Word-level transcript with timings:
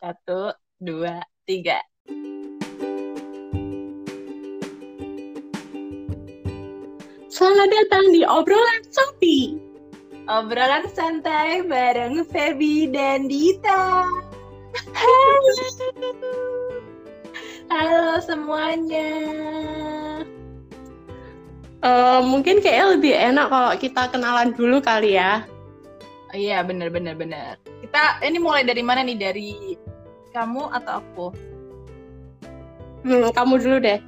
Satu, 0.00 0.48
dua, 0.80 1.20
tiga. 1.44 1.76
Selamat 7.28 7.68
datang 7.68 8.08
di 8.08 8.24
obrolan 8.24 8.80
Sopi. 8.88 9.60
Obrolan 10.24 10.88
santai 10.96 11.68
bareng 11.68 12.24
Feby 12.32 12.88
dan 12.88 13.28
Dita. 13.28 14.08
Halo 17.68 18.24
semuanya. 18.24 19.12
Eh, 21.84 22.20
mungkin 22.24 22.64
kayak 22.64 22.96
lebih 22.96 23.20
enak 23.20 23.52
kalau 23.52 23.72
kita 23.76 24.08
kenalan 24.08 24.56
dulu 24.56 24.80
kali 24.80 25.20
ya. 25.20 25.44
Oh, 26.30 26.38
iya 26.38 26.62
bener 26.62 26.88
bener 26.94 27.18
bener. 27.18 27.58
Kita 27.82 28.22
ini 28.22 28.38
mulai 28.38 28.62
dari 28.62 28.86
mana 28.86 29.02
nih? 29.02 29.18
Dari 29.18 29.74
kamu 30.30 30.70
atau 30.70 31.02
aku? 31.02 31.26
Hmm, 33.06 33.32
kamu 33.32 33.54
dulu 33.60 33.78
deh. 33.80 34.00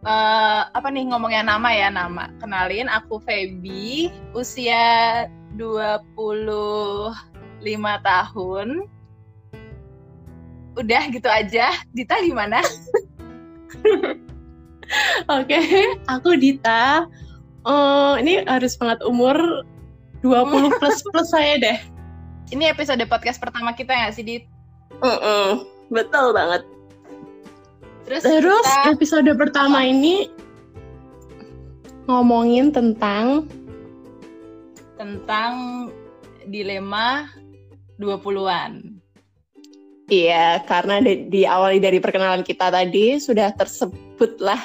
Eh, 0.00 0.62
apa 0.72 0.88
nih 0.88 1.12
ngomongnya 1.12 1.44
nama 1.44 1.68
ya 1.76 1.92
nama. 1.92 2.32
Kenalin 2.40 2.88
aku 2.88 3.20
Feby, 3.20 4.08
usia 4.32 5.28
25 5.60 7.12
tahun. 8.00 8.88
Udah 10.80 11.02
gitu 11.12 11.28
aja. 11.28 11.76
Dita 11.92 12.16
gimana? 12.24 12.64
Oke, 15.38 15.60
aku 16.08 16.32
Dita. 16.40 17.04
Eh, 17.60 18.14
ini 18.24 18.40
harus 18.48 18.80
banget 18.80 19.04
umur 19.04 19.36
20 20.24 20.80
plus 20.80 21.04
plus 21.12 21.28
saya 21.28 21.60
deh. 21.60 21.78
Ini 22.50 22.74
episode 22.74 22.98
podcast 23.06 23.38
pertama 23.38 23.76
kita 23.76 23.94
nggak 23.94 24.14
sih, 24.16 24.26
Dit? 24.26 24.49
Mm-mm, 25.00 25.64
betul 25.88 26.36
banget. 26.36 26.62
Terus, 28.04 28.22
Terus 28.26 28.66
kita 28.66 28.90
episode 28.92 29.30
pertama 29.38 29.86
ini 29.86 30.28
ngomongin 32.10 32.74
tentang 32.74 33.46
tentang 34.98 35.86
dilema 36.50 37.30
20-an. 37.96 39.00
Iya, 40.10 40.66
karena 40.66 40.98
di, 40.98 41.30
diawali 41.30 41.78
dari 41.78 42.02
perkenalan 42.02 42.42
kita 42.42 42.68
tadi 42.74 43.22
sudah 43.22 43.54
tersebut 43.54 44.42
lah 44.42 44.58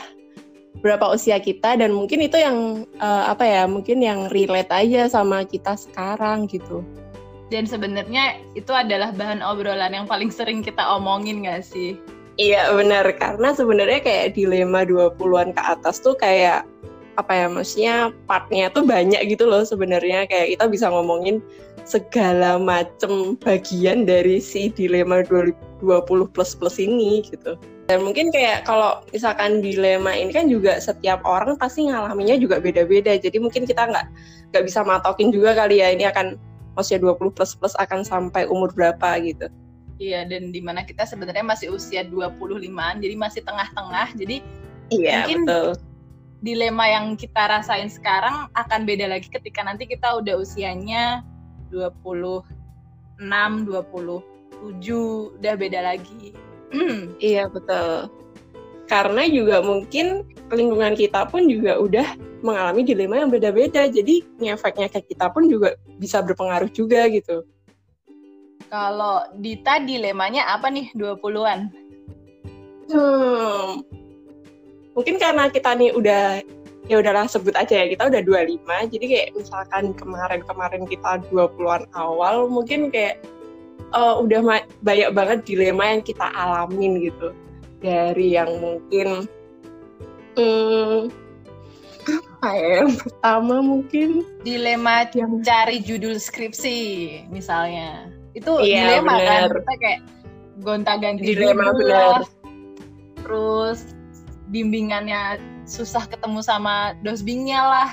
berapa 0.82 1.14
usia 1.14 1.38
kita 1.38 1.78
dan 1.78 1.94
mungkin 1.94 2.26
itu 2.26 2.36
yang 2.42 2.84
eh, 2.98 3.24
apa 3.30 3.46
ya, 3.46 3.64
mungkin 3.70 4.02
yang 4.02 4.26
relate 4.34 4.74
aja 4.74 5.06
sama 5.06 5.46
kita 5.46 5.78
sekarang 5.78 6.50
gitu. 6.50 6.82
Dan 7.54 7.70
sebenarnya 7.70 8.42
itu 8.58 8.74
adalah 8.74 9.14
bahan 9.14 9.46
obrolan 9.46 9.94
yang 9.94 10.10
paling 10.10 10.34
sering 10.34 10.66
kita 10.66 10.82
omongin 10.82 11.46
nggak 11.46 11.62
sih? 11.62 11.94
Iya 12.36 12.74
benar, 12.76 13.08
karena 13.16 13.56
sebenarnya 13.56 14.04
kayak 14.04 14.36
dilema 14.36 14.84
20-an 14.84 15.56
ke 15.56 15.62
atas 15.62 16.04
tuh 16.04 16.20
kayak 16.20 16.68
apa 17.16 17.32
ya, 17.32 17.48
maksudnya 17.48 17.96
partnya 18.28 18.68
tuh 18.76 18.84
banyak 18.84 19.24
gitu 19.32 19.48
loh 19.48 19.64
sebenarnya 19.64 20.28
kayak 20.28 20.58
kita 20.58 20.68
bisa 20.68 20.92
ngomongin 20.92 21.40
segala 21.88 22.60
macem 22.60 23.40
bagian 23.40 24.04
dari 24.04 24.42
si 24.42 24.68
dilema 24.74 25.24
20 25.24 25.56
plus 26.34 26.52
plus 26.58 26.76
ini 26.82 27.24
gitu. 27.24 27.56
Dan 27.86 28.02
mungkin 28.02 28.34
kayak 28.34 28.66
kalau 28.66 29.06
misalkan 29.14 29.62
dilema 29.62 30.10
ini 30.12 30.34
kan 30.34 30.50
juga 30.50 30.82
setiap 30.82 31.22
orang 31.22 31.54
pasti 31.56 31.86
ngalaminnya 31.86 32.42
juga 32.42 32.58
beda-beda. 32.58 33.14
Jadi 33.16 33.38
mungkin 33.38 33.70
kita 33.70 33.86
nggak 33.86 34.06
nggak 34.52 34.64
bisa 34.66 34.82
matokin 34.82 35.30
juga 35.30 35.54
kali 35.54 35.86
ya 35.86 35.94
ini 35.94 36.10
akan 36.10 36.42
maksudnya 36.76 37.02
20 37.16 37.32
plus 37.32 37.56
plus 37.56 37.74
akan 37.80 38.04
sampai 38.04 38.46
umur 38.46 38.70
berapa 38.72 39.16
gitu. 39.24 39.48
Iya, 39.96 40.28
dan 40.28 40.52
di 40.52 40.60
mana 40.60 40.84
kita 40.84 41.08
sebenarnya 41.08 41.42
masih 41.42 41.72
usia 41.72 42.04
25-an, 42.04 43.00
jadi 43.00 43.16
masih 43.16 43.42
tengah-tengah. 43.48 44.12
Jadi 44.14 44.44
Iya 44.92 45.26
Mungkin- 45.26 45.46
betul. 45.50 45.70
dilema 46.46 46.86
yang 46.86 47.18
kita 47.18 47.42
rasain 47.50 47.90
sekarang 47.90 48.52
akan 48.54 48.86
beda 48.86 49.10
lagi 49.10 49.32
ketika 49.34 49.66
nanti 49.66 49.90
kita 49.90 50.20
udah 50.22 50.38
usianya 50.38 51.26
26, 51.74 52.46
27, 53.66 54.22
udah 55.40 55.54
beda 55.58 55.80
lagi. 55.82 56.36
Hmm, 56.70 57.16
Iya 57.24 57.50
betul. 57.50 58.12
Karena 58.86 59.26
juga 59.26 59.66
mungkin 59.66 60.28
lingkungan 60.54 60.94
kita 60.94 61.26
pun 61.26 61.50
juga 61.50 61.82
udah 61.82 62.06
mengalami 62.46 62.86
dilema 62.86 63.26
yang 63.26 63.32
beda-beda. 63.34 63.90
Jadi 63.90 64.22
ngefeknya 64.38 64.88
ke 64.94 65.02
kita 65.16 65.34
pun 65.34 65.50
juga 65.50 65.74
bisa 65.98 66.22
berpengaruh 66.22 66.70
juga 66.70 67.08
gitu. 67.10 67.46
kalau 68.66 69.22
Dita 69.40 69.78
dilemanya 69.78 70.50
apa 70.52 70.68
nih 70.74 70.90
20-an? 70.98 71.70
Hmm. 72.90 73.86
Mungkin 74.98 75.16
karena 75.22 75.48
kita 75.54 75.78
nih 75.78 75.94
udah 75.94 76.42
ya 76.86 77.02
udahlah 77.02 77.26
sebut 77.26 77.54
aja 77.58 77.82
ya 77.82 77.86
kita 77.90 78.14
udah 78.14 78.22
25 78.22 78.94
jadi 78.94 79.06
kayak 79.10 79.30
misalkan 79.34 79.84
kemarin-kemarin 79.98 80.86
kita 80.86 81.18
20-an 81.34 81.90
awal 81.98 82.46
mungkin 82.46 82.94
kayak 82.94 83.26
eh, 83.94 84.16
udah 84.22 84.62
banyak 84.86 85.10
banget 85.18 85.40
dilema 85.50 85.98
yang 85.98 86.02
kita 86.06 86.30
alamin 86.38 87.10
gitu 87.10 87.34
dari 87.82 88.38
yang 88.38 88.50
mungkin 88.62 89.26
hmm, 90.38 91.00
apa 92.06 92.50
ya 92.54 92.68
yang 92.86 92.94
pertama 93.02 93.56
mungkin 93.66 94.22
Dilema 94.46 95.10
yang 95.18 95.42
cari 95.42 95.82
judul 95.82 96.22
skripsi 96.22 96.78
misalnya. 97.34 98.12
Itu 98.38 98.62
Iya, 98.62 99.02
dilema 99.02 99.16
kan? 99.18 99.42
bener. 99.50 99.52
Kita 99.64 99.74
kayak 99.82 100.00
gonta-ganti 100.62 101.22
dilema 101.26 101.72
judul 101.74 101.78
benar 101.90 102.06
lah. 102.22 102.24
terus 103.26 103.80
bimbingannya 104.54 105.42
susah 105.66 106.06
ketemu 106.06 106.46
sama 106.46 106.94
dosbingnya 107.02 107.58
lah. 107.66 107.90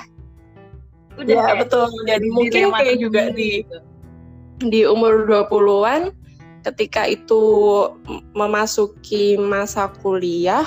Udah 1.17 1.33
ya 1.33 1.43
kayak 1.49 1.59
betul 1.65 1.89
dan 2.05 2.21
mungkin 2.29 2.63
kayak 2.73 2.97
juga 3.01 3.23
di 3.33 3.65
gitu. 3.65 3.79
di 4.69 4.81
umur 4.85 5.25
20-an 5.25 6.13
ketika 6.63 7.09
itu 7.09 7.43
memasuki 8.37 9.35
masa 9.41 9.91
kuliah 10.05 10.65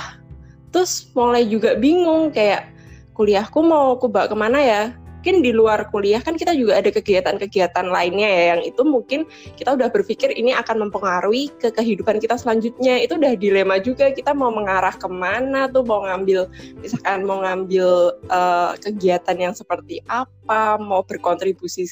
terus 0.76 1.08
mulai 1.16 1.48
juga 1.48 1.80
bingung 1.80 2.36
kayak 2.36 2.68
kuliahku 3.16 3.64
mau 3.64 3.96
aku 3.96 4.12
bawa 4.12 4.28
ke 4.28 4.36
mana 4.36 4.60
ya? 4.60 4.84
Mungkin 5.24 5.42
di 5.42 5.58
luar 5.58 5.90
kuliah 5.90 6.22
kan 6.22 6.38
kita 6.38 6.54
juga 6.54 6.78
ada 6.78 6.92
kegiatan-kegiatan 6.94 7.90
lainnya 7.90 8.30
ya 8.30 8.44
yang 8.54 8.62
itu 8.62 8.86
mungkin 8.86 9.26
kita 9.58 9.74
udah 9.74 9.90
berpikir 9.90 10.30
ini 10.36 10.54
akan 10.54 10.86
mempengaruhi 10.86 11.50
ke 11.58 11.74
kehidupan 11.74 12.22
kita 12.22 12.38
selanjutnya. 12.38 13.02
Itu 13.02 13.18
udah 13.18 13.34
dilema 13.34 13.82
juga 13.82 14.14
kita 14.14 14.38
mau 14.38 14.54
mengarah 14.54 14.94
ke 14.94 15.10
mana 15.10 15.66
tuh 15.72 15.82
mau 15.82 16.06
ngambil 16.06 16.46
misalkan 16.84 17.26
mau 17.26 17.42
ngambil 17.42 18.22
eh, 18.30 18.72
kegiatan 18.86 19.38
yang 19.40 19.54
seperti 19.58 20.04
apa 20.06 20.78
mau 20.78 21.02
berkontribusi 21.02 21.90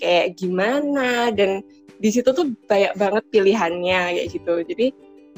kayak 0.00 0.34
gimana 0.40 1.30
dan 1.30 1.62
di 2.00 2.08
situ 2.10 2.34
tuh 2.34 2.50
banyak 2.66 2.96
banget 2.98 3.24
pilihannya 3.30 4.00
kayak 4.16 4.28
gitu. 4.32 4.54
Jadi 4.66 4.86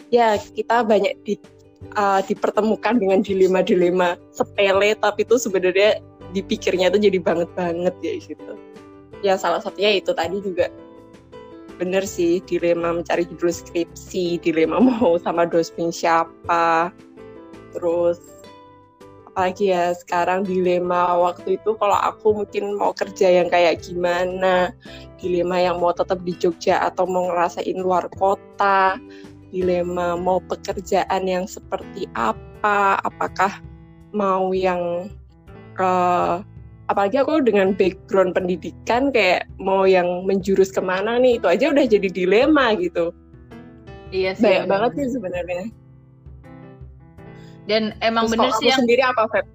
ya 0.09 0.41
kita 0.41 0.81
banyak 0.81 1.13
di 1.29 1.37
uh, 1.97 2.21
dipertemukan 2.25 2.99
dengan 2.99 3.21
dilema-dilema 3.21 4.19
sepele 4.35 4.95
tapi 4.99 5.27
itu 5.27 5.37
sebenarnya 5.37 5.99
dipikirnya 6.33 6.89
itu 6.89 6.99
jadi 7.11 7.19
banget 7.21 7.49
banget 7.57 7.95
ya 8.01 8.15
gitu 8.19 8.53
ya 9.23 9.39
salah 9.39 9.63
satunya 9.63 9.97
itu 9.97 10.11
tadi 10.13 10.43
juga. 10.43 10.69
Bener 11.81 12.05
sih 12.05 12.43
dilema 12.45 12.93
mencari 12.93 13.25
judul 13.25 13.55
skripsi 13.55 14.43
dilema 14.43 14.83
mau 14.87 15.17
sama 15.17 15.49
dosen 15.49 15.95
siapa. 15.95 16.93
Terus 17.73 18.21
apalagi 19.33 19.73
ya 19.73 19.97
sekarang 19.97 20.45
dilema 20.45 21.17
waktu 21.17 21.57
itu 21.57 21.73
kalau 21.81 21.97
aku 21.97 22.45
mungkin 22.45 22.77
mau 22.77 22.93
kerja 22.93 23.33
yang 23.41 23.49
kayak 23.49 23.81
gimana 23.81 24.77
dilema 25.17 25.57
yang 25.57 25.81
mau 25.81 25.89
tetap 25.97 26.21
di 26.21 26.37
Jogja 26.37 26.85
atau 26.85 27.09
mau 27.09 27.33
ngerasain 27.33 27.81
luar 27.81 28.13
kota 28.13 29.01
dilema 29.53 30.17
mau 30.17 30.41
pekerjaan 30.49 31.29
yang 31.29 31.45
seperti 31.45 32.09
apa 32.17 32.97
apakah 33.05 33.61
mau 34.17 34.51
yang 34.57 35.07
eh, 35.77 36.37
apalagi 36.89 37.21
aku 37.21 37.45
dengan 37.45 37.73
background 37.77 38.33
pendidikan 38.37 39.13
kayak 39.13 39.47
mau 39.61 39.85
yang 39.85 40.25
menjurus 40.27 40.73
ke 40.73 40.81
mana 40.81 41.17
nih 41.21 41.37
itu 41.39 41.47
aja 41.49 41.71
udah 41.71 41.85
jadi 41.87 42.09
dilema 42.09 42.75
gitu 42.81 43.13
Iya 44.13 44.37
sih. 44.37 44.45
banyak 44.45 44.65
bener. 44.69 44.73
banget 44.73 44.91
sih 45.01 45.07
sebenarnya 45.17 45.63
Dan 47.65 47.95
emang 48.03 48.27
Terus 48.29 48.35
bener 48.37 48.51
sih 48.59 48.67
yang 48.69 48.81
sendiri 48.85 49.03
apa 49.07 49.25
Feb? 49.31 49.47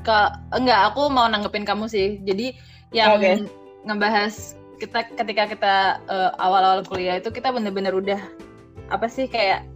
ke 0.00 0.18
enggak 0.56 0.80
aku 0.92 1.12
mau 1.12 1.28
nanggepin 1.28 1.68
kamu 1.68 1.84
sih. 1.84 2.24
Jadi 2.24 2.56
yang 2.96 3.20
Oke. 3.20 3.44
ngebahas 3.84 4.56
kita 4.80 5.04
ketika 5.12 5.44
kita 5.50 5.74
eh, 6.08 6.30
awal-awal 6.40 6.80
kuliah 6.88 7.20
itu 7.20 7.28
kita 7.28 7.52
bener-bener 7.52 7.92
udah 7.92 8.20
apa 8.90 9.06
sih 9.06 9.26
kayak 9.30 9.66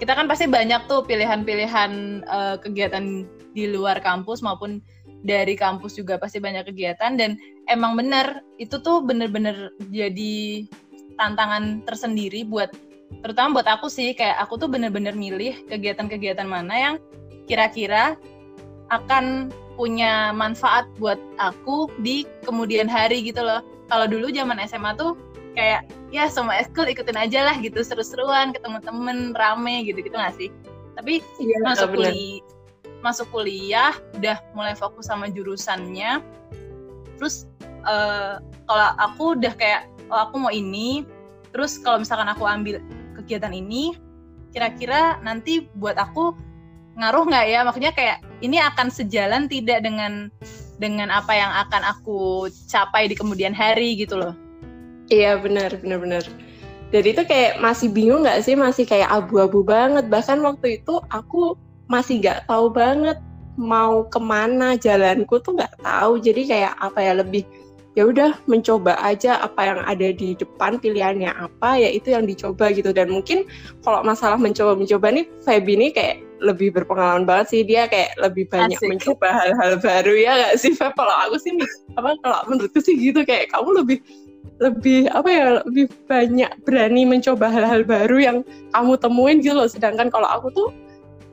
kita 0.00 0.16
kan 0.16 0.24
pasti 0.24 0.48
banyak 0.48 0.88
tuh 0.88 1.04
pilihan-pilihan 1.04 2.24
eh, 2.24 2.56
kegiatan 2.60 3.28
di 3.52 3.64
luar 3.68 4.00
kampus 4.00 4.40
maupun 4.40 4.80
dari 5.20 5.52
kampus 5.52 6.00
juga 6.00 6.16
pasti 6.16 6.40
banyak 6.40 6.72
kegiatan 6.72 7.18
dan 7.20 7.36
emang 7.68 7.92
bener 7.98 8.40
itu 8.56 8.80
tuh 8.80 9.04
bener-bener 9.04 9.74
jadi 9.92 10.64
tantangan 11.20 11.84
tersendiri 11.84 12.48
buat 12.48 12.72
terutama 13.20 13.60
buat 13.60 13.68
aku 13.68 13.92
sih 13.92 14.16
kayak 14.16 14.40
aku 14.40 14.56
tuh 14.56 14.68
bener-bener 14.70 15.12
milih 15.12 15.68
kegiatan-kegiatan 15.68 16.48
mana 16.48 16.72
yang 16.72 16.94
kira-kira 17.44 18.16
akan 18.88 19.50
punya 19.78 20.34
manfaat 20.36 20.84
buat 21.00 21.16
aku 21.40 21.88
di 22.04 22.28
kemudian 22.44 22.84
hari 22.84 23.24
gitu 23.24 23.40
loh. 23.40 23.64
Kalau 23.88 24.06
dulu 24.06 24.28
zaman 24.28 24.60
SMA 24.68 24.92
tuh 24.98 25.16
kayak 25.54 25.86
ya 26.10 26.26
semua 26.30 26.58
eskul 26.58 26.86
ikutin 26.86 27.18
aja 27.18 27.46
lah 27.46 27.56
gitu 27.58 27.82
seru-seruan 27.82 28.54
ketemu 28.54 28.78
temen 28.82 29.18
rame 29.34 29.86
gitu 29.86 30.02
gitu 30.02 30.14
gak 30.14 30.34
sih? 30.38 30.48
Tapi 30.94 31.24
ya, 31.40 31.58
masuk 31.64 31.96
kuliah 31.96 32.42
masuk 33.00 33.26
kuliah 33.32 33.96
udah 34.16 34.38
mulai 34.52 34.76
fokus 34.76 35.08
sama 35.08 35.32
jurusannya. 35.32 36.20
Terus 37.16 37.48
uh, 37.84 38.40
kalau 38.68 38.88
aku 39.00 39.24
udah 39.40 39.52
kayak 39.56 39.88
oh 40.12 40.28
aku 40.28 40.36
mau 40.36 40.52
ini, 40.52 41.04
terus 41.52 41.80
kalau 41.80 42.00
misalkan 42.04 42.28
aku 42.28 42.44
ambil 42.44 42.78
kegiatan 43.16 43.52
ini 43.52 43.96
kira-kira 44.50 45.22
nanti 45.22 45.70
buat 45.78 45.94
aku 45.94 46.34
ngaruh 46.98 47.24
nggak 47.30 47.46
ya 47.46 47.60
maksudnya 47.62 47.92
kayak 47.94 48.18
ini 48.42 48.58
akan 48.58 48.90
sejalan 48.90 49.46
tidak 49.46 49.86
dengan 49.86 50.28
dengan 50.82 51.08
apa 51.12 51.30
yang 51.32 51.52
akan 51.68 51.86
aku 51.86 52.50
capai 52.66 53.06
di 53.06 53.14
kemudian 53.14 53.54
hari 53.54 53.94
gitu 53.94 54.18
loh 54.18 54.34
iya 55.10 55.36
benar 55.36 55.74
benar 55.82 55.98
benar. 56.00 56.24
Jadi 56.90 57.08
itu 57.14 57.22
kayak 57.22 57.62
masih 57.62 57.86
bingung 57.90 58.26
nggak 58.26 58.42
sih? 58.42 58.58
Masih 58.58 58.82
kayak 58.82 59.10
abu-abu 59.10 59.62
banget. 59.62 60.10
Bahkan 60.10 60.42
waktu 60.42 60.82
itu 60.82 60.98
aku 61.10 61.54
masih 61.86 62.18
nggak 62.18 62.50
tahu 62.50 62.70
banget 62.70 63.18
mau 63.54 64.06
ke 64.06 64.18
mana 64.18 64.74
jalanku 64.74 65.38
tuh 65.38 65.54
nggak 65.54 65.78
tahu. 65.82 66.18
Jadi 66.18 66.50
kayak 66.50 66.74
apa 66.82 66.98
ya 66.98 67.12
lebih 67.22 67.46
ya 67.98 68.06
udah 68.06 68.38
mencoba 68.46 68.94
aja 69.02 69.42
apa 69.42 69.66
yang 69.66 69.80
ada 69.82 70.14
di 70.14 70.38
depan 70.38 70.78
pilihannya 70.78 71.30
apa 71.30 71.78
ya 71.78 71.90
itu 71.94 72.10
yang 72.10 72.26
dicoba 72.26 72.74
gitu. 72.74 72.90
Dan 72.90 73.14
mungkin 73.14 73.46
kalau 73.86 74.02
masalah 74.02 74.38
mencoba 74.38 74.74
mencoba 74.74 75.14
nih 75.14 75.26
Feby 75.46 75.78
ini 75.78 75.88
kayak 75.94 76.26
lebih 76.42 76.74
berpengalaman 76.74 77.22
banget 77.22 77.46
sih. 77.54 77.62
Dia 77.62 77.86
kayak 77.86 78.18
lebih 78.18 78.50
banyak 78.50 78.78
Asik. 78.82 78.90
mencoba 78.90 79.28
hal-hal 79.30 79.78
baru 79.78 80.14
ya 80.18 80.32
gak 80.42 80.54
sih 80.58 80.74
Feb? 80.74 80.90
Kalau 80.98 81.14
aku 81.14 81.38
sih 81.38 81.54
apa 81.94 82.18
kalau 82.18 82.40
menurutku 82.50 82.82
sih 82.82 82.98
gitu. 82.98 83.22
Kayak 83.22 83.54
kamu 83.54 83.86
lebih 83.86 83.98
lebih 84.60 85.08
apa 85.08 85.28
ya 85.32 85.44
lebih 85.64 85.88
banyak 86.04 86.50
berani 86.68 87.08
mencoba 87.08 87.48
hal-hal 87.48 87.82
baru 87.82 88.16
yang 88.20 88.38
kamu 88.76 88.92
temuin 89.00 89.40
gitu 89.40 89.56
loh. 89.56 89.68
Sedangkan 89.68 90.12
kalau 90.12 90.28
aku 90.28 90.52
tuh 90.52 90.68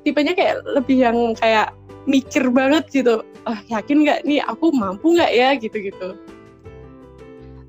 tipenya 0.08 0.32
kayak 0.32 0.64
lebih 0.64 0.98
yang 1.04 1.18
kayak 1.36 1.76
mikir 2.08 2.48
banget 2.48 2.88
gitu. 2.90 3.22
Ah 3.44 3.60
yakin 3.68 4.08
nggak 4.08 4.24
nih 4.24 4.40
aku 4.48 4.72
mampu 4.72 5.14
nggak 5.14 5.32
ya? 5.36 5.50
Gitu 5.60 5.92
gitu 5.92 6.16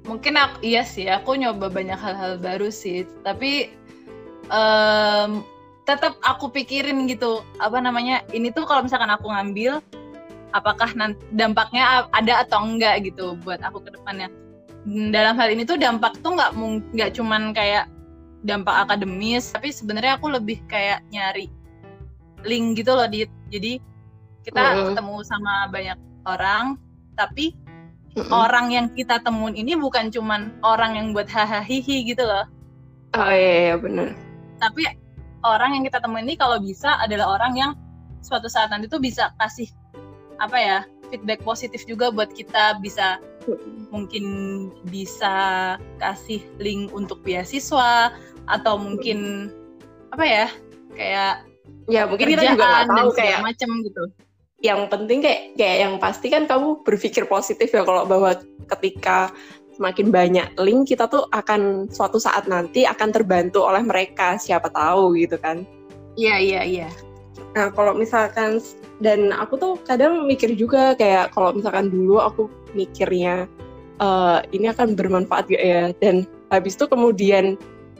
mungkin 0.09 0.41
aku 0.41 0.65
iya 0.65 0.81
sih 0.89 1.05
aku 1.05 1.37
nyoba 1.37 1.69
banyak 1.69 2.01
hal-hal 2.01 2.41
baru 2.41 2.73
sih. 2.73 3.05
Tapi 3.21 3.69
um, 4.49 5.45
tetap 5.85 6.17
aku 6.25 6.49
pikirin 6.49 7.05
gitu 7.09 7.45
apa 7.61 7.81
namanya 7.81 8.25
ini 8.33 8.49
tuh 8.49 8.65
kalau 8.65 8.85
misalkan 8.85 9.13
aku 9.13 9.29
ngambil 9.29 9.85
apakah 10.53 10.93
nanti 10.97 11.21
dampaknya 11.33 12.09
ada 12.13 12.45
atau 12.45 12.65
enggak 12.65 13.05
gitu 13.05 13.37
buat 13.45 13.61
aku 13.61 13.85
ke 13.85 13.97
depannya 13.97 14.33
dalam 14.89 15.37
hal 15.37 15.49
ini 15.53 15.69
tuh 15.69 15.77
dampak 15.77 16.17
tuh 16.25 16.33
nggak 16.33 16.57
nggak 16.97 17.11
cuman 17.13 17.53
kayak 17.53 17.91
dampak 18.47 18.87
akademis 18.89 19.51
tapi 19.53 19.75
sebenarnya 19.75 20.17
aku 20.17 20.31
lebih 20.31 20.63
kayak 20.71 21.05
nyari 21.11 21.51
link 22.47 22.79
gitu 22.79 22.95
loh 22.95 23.11
di 23.11 23.27
jadi 23.51 23.83
kita 24.47 24.63
uh 24.63 24.77
ketemu 24.95 25.15
sama 25.27 25.69
banyak 25.69 25.99
orang 26.25 26.79
tapi 27.19 27.53
mm-hmm. 28.15 28.31
orang 28.31 28.71
yang 28.73 28.87
kita 28.95 29.19
temuin 29.21 29.59
ini 29.59 29.75
bukan 29.75 30.09
cuman 30.09 30.55
orang 30.63 30.97
yang 30.97 31.07
buat 31.11 31.27
hahaha 31.27 31.67
gitu 31.83 32.23
loh. 32.23 32.47
Oh 33.19 33.33
iya, 33.33 33.73
iya 33.73 33.75
benar. 33.77 34.15
Tapi 34.63 34.87
orang 35.43 35.81
yang 35.81 35.85
kita 35.85 35.99
temuin 35.99 36.25
ini 36.25 36.39
kalau 36.39 36.63
bisa 36.63 36.97
adalah 37.03 37.35
orang 37.35 37.53
yang 37.59 37.71
suatu 38.23 38.47
saat 38.47 38.71
nanti 38.71 38.87
tuh 38.87 39.03
bisa 39.03 39.35
kasih 39.43 39.67
apa 40.39 40.57
ya 40.59 40.79
feedback 41.11 41.43
positif 41.43 41.83
juga 41.89 42.15
buat 42.15 42.31
kita 42.31 42.79
bisa 42.79 43.19
mungkin 43.89 44.25
bisa 44.89 45.77
kasih 46.01 46.43
link 46.61 46.93
untuk 46.93 47.23
beasiswa 47.25 48.13
atau 48.49 48.75
mungkin 48.81 49.51
apa 50.13 50.25
ya 50.25 50.47
kayak 50.97 51.35
ya 51.89 52.03
mungkin 52.09 52.27
kita 52.33 52.57
juga 52.57 52.65
nggak 52.65 52.89
tahu 52.89 53.11
kayak 53.17 53.39
macam 53.45 53.71
gitu. 53.85 54.03
yang 54.59 54.91
penting 54.91 55.23
kayak 55.23 55.55
kayak 55.55 55.77
yang 55.87 55.95
pasti 56.03 56.27
kan 56.33 56.49
kamu 56.51 56.83
berpikir 56.83 57.29
positif 57.31 57.71
ya 57.71 57.87
kalau 57.87 58.03
bahwa 58.09 58.35
ketika 58.77 59.31
semakin 59.79 60.11
banyak 60.11 60.49
link 60.59 60.91
kita 60.91 61.07
tuh 61.07 61.31
akan 61.31 61.87
suatu 61.87 62.19
saat 62.19 62.51
nanti 62.51 62.83
akan 62.83 63.15
terbantu 63.15 63.63
oleh 63.63 63.85
mereka 63.87 64.35
siapa 64.35 64.67
tahu 64.75 65.15
gitu 65.15 65.39
kan. 65.39 65.63
Iya 66.19 66.43
iya 66.43 66.63
iya 66.67 66.91
nah 67.57 67.73
kalau 67.73 67.97
misalkan 67.97 68.61
dan 69.01 69.33
aku 69.33 69.57
tuh 69.57 69.75
kadang 69.89 70.29
mikir 70.29 70.53
juga 70.53 70.93
kayak 70.95 71.33
kalau 71.33 71.57
misalkan 71.57 71.89
dulu 71.89 72.21
aku 72.21 72.47
mikirnya 72.77 73.49
uh, 73.99 74.45
ini 74.53 74.69
akan 74.69 74.93
bermanfaat 74.95 75.49
gak 75.49 75.65
ya 75.65 75.83
dan 75.99 76.29
habis 76.53 76.77
itu 76.77 76.85
kemudian 76.87 77.57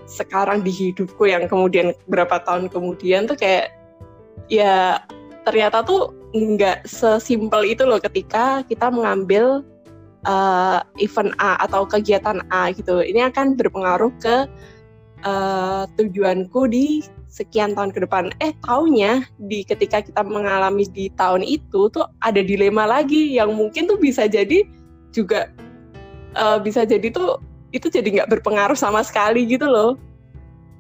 sekarang 0.09 0.65
di 0.65 0.73
hidupku 0.73 1.29
yang 1.29 1.45
kemudian 1.49 1.93
berapa 2.09 2.41
tahun 2.45 2.73
kemudian 2.73 3.29
tuh 3.29 3.37
kayak 3.37 3.73
ya 4.49 5.05
ternyata 5.45 5.85
tuh 5.85 6.13
nggak 6.33 6.85
sesimpel 6.85 7.65
itu 7.65 7.85
loh 7.85 8.01
ketika 8.01 8.61
kita 8.69 8.93
mengambil 8.93 9.65
uh, 10.29 10.81
event 11.01 11.33
A 11.39 11.61
atau 11.65 11.89
kegiatan 11.89 12.45
A 12.53 12.73
gitu. 12.73 13.01
Ini 13.01 13.33
akan 13.33 13.57
berpengaruh 13.57 14.13
ke 14.21 14.49
uh, 15.25 15.85
tujuanku 15.99 16.69
di 16.71 17.03
sekian 17.29 17.77
tahun 17.77 17.95
ke 17.95 18.05
depan. 18.05 18.33
Eh, 18.43 18.53
taunya 18.65 19.25
di 19.39 19.63
ketika 19.63 20.03
kita 20.03 20.25
mengalami 20.25 20.89
di 20.89 21.13
tahun 21.15 21.45
itu 21.45 21.89
tuh 21.93 22.07
ada 22.25 22.41
dilema 22.41 22.89
lagi 22.89 23.37
yang 23.37 23.55
mungkin 23.55 23.87
tuh 23.87 24.01
bisa 24.01 24.27
jadi 24.27 24.65
juga 25.15 25.53
uh, 26.37 26.59
bisa 26.59 26.85
jadi 26.85 27.09
tuh 27.13 27.41
itu 27.71 27.93
jadi 27.93 28.23
nggak 28.23 28.31
berpengaruh 28.39 28.77
sama 28.77 29.05
sekali 29.05 29.45
gitu 29.45 29.69
loh. 29.69 29.97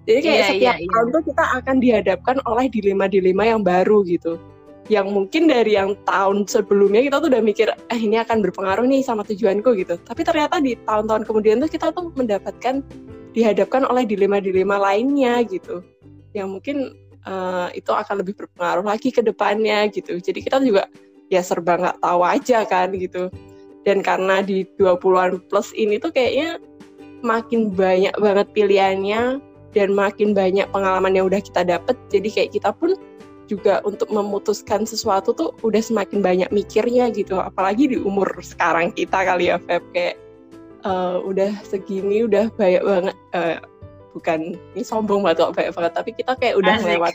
Jadi 0.08 0.24
kayak 0.24 0.34
yeah, 0.40 0.48
setiap 0.48 0.62
yeah, 0.62 0.76
yeah. 0.80 0.88
tahun 0.88 1.06
tuh 1.12 1.22
kita 1.28 1.44
akan 1.60 1.76
dihadapkan 1.84 2.36
oleh 2.48 2.66
dilema-dilema 2.72 3.44
yang 3.44 3.60
baru 3.60 4.00
gitu 4.08 4.40
yang 4.88 5.12
mungkin 5.12 5.46
dari 5.46 5.76
yang 5.76 5.94
tahun 6.08 6.48
sebelumnya 6.48 7.04
kita 7.04 7.20
tuh 7.20 7.28
udah 7.28 7.44
mikir 7.44 7.68
eh 7.68 8.00
ini 8.00 8.16
akan 8.24 8.40
berpengaruh 8.40 8.88
nih 8.88 9.04
sama 9.04 9.20
tujuanku 9.20 9.76
gitu 9.76 10.00
tapi 10.00 10.24
ternyata 10.24 10.64
di 10.64 10.74
tahun-tahun 10.80 11.28
kemudian 11.28 11.60
tuh 11.60 11.68
kita 11.68 11.92
tuh 11.92 12.08
mendapatkan 12.16 12.80
dihadapkan 13.38 13.86
oleh 13.86 14.02
dilema-dilema 14.02 14.82
lainnya 14.82 15.46
gitu. 15.46 15.86
Yang 16.34 16.48
mungkin 16.50 16.76
uh, 17.22 17.70
itu 17.70 17.94
akan 17.94 18.26
lebih 18.26 18.34
berpengaruh 18.34 18.82
lagi 18.82 19.14
ke 19.14 19.22
depannya 19.22 19.86
gitu. 19.94 20.18
Jadi 20.18 20.42
kita 20.42 20.58
juga 20.58 20.90
ya 21.30 21.38
serba 21.38 21.78
nggak 21.78 22.02
tahu 22.02 22.26
aja 22.26 22.66
kan 22.66 22.90
gitu. 22.98 23.30
Dan 23.86 24.02
karena 24.02 24.42
di 24.42 24.66
20-an 24.76 25.46
plus 25.46 25.70
ini 25.78 26.02
tuh 26.02 26.10
kayaknya 26.10 26.58
makin 27.22 27.70
banyak 27.70 28.12
banget 28.18 28.46
pilihannya 28.52 29.38
dan 29.72 29.88
makin 29.94 30.34
banyak 30.34 30.66
pengalaman 30.74 31.14
yang 31.14 31.30
udah 31.30 31.38
kita 31.38 31.62
dapet. 31.62 31.94
Jadi 32.10 32.28
kayak 32.34 32.50
kita 32.58 32.74
pun 32.74 32.98
juga 33.48 33.80
untuk 33.88 34.12
memutuskan 34.12 34.84
sesuatu 34.84 35.32
tuh 35.32 35.56
udah 35.64 35.80
semakin 35.80 36.20
banyak 36.20 36.50
mikirnya 36.52 37.08
gitu. 37.14 37.40
Apalagi 37.40 37.88
di 37.88 37.96
umur 37.96 38.28
sekarang 38.44 38.92
kita 38.92 39.24
kali 39.24 39.48
ya 39.48 39.56
Feb. 39.62 39.80
Kayak 39.94 40.27
uh, 40.88 41.20
udah 41.20 41.52
segini 41.60 42.24
udah 42.24 42.48
banyak 42.56 42.80
banget 42.80 43.16
uh, 43.36 43.60
bukan 44.16 44.56
ini 44.72 44.82
sombong 44.82 45.20
banget 45.20 45.44
banyak 45.52 45.72
banget 45.76 45.92
tapi 45.92 46.10
kita 46.16 46.32
kayak 46.40 46.56
udah 46.56 46.80
lewat 46.80 47.12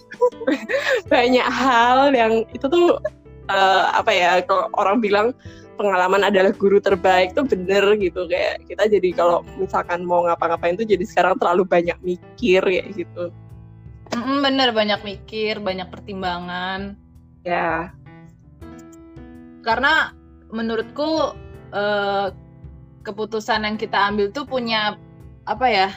banyak 1.13 1.48
hal 1.50 2.13
yang 2.13 2.46
itu 2.53 2.70
tuh 2.70 3.01
uh, 3.50 3.89
apa 3.98 4.12
ya 4.13 4.32
kalau 4.46 4.70
orang 4.77 5.01
bilang 5.01 5.34
pengalaman 5.74 6.22
adalah 6.22 6.53
guru 6.53 6.77
terbaik 6.77 7.34
tuh 7.34 7.50
bener 7.50 7.98
gitu 7.98 8.30
kayak 8.30 8.62
kita 8.70 8.86
jadi 8.86 9.10
kalau 9.18 9.42
misalkan 9.58 10.06
mau 10.06 10.22
ngapa-ngapain 10.22 10.77
tuh 10.77 10.86
jadi 10.86 11.01
sekarang 11.01 11.42
terlalu 11.42 11.65
banyak 11.65 11.98
mikir 12.06 12.62
ya 12.62 12.86
gitu 12.94 13.34
bener 14.22 14.70
banyak 14.75 15.01
mikir, 15.01 15.63
banyak 15.63 15.88
pertimbangan. 15.89 17.00
Ya. 17.48 17.96
Karena 19.63 20.12
menurutku 20.51 21.34
uh, 21.72 22.27
keputusan 23.03 23.67
yang 23.67 23.75
kita 23.75 24.10
ambil 24.10 24.31
tuh 24.31 24.48
punya 24.48 24.95
apa 25.43 25.67
ya? 25.67 25.89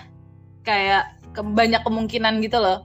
Kayak 0.67 1.15
ke, 1.33 1.41
banyak 1.41 1.81
kemungkinan 1.87 2.43
gitu 2.43 2.59
loh. 2.59 2.83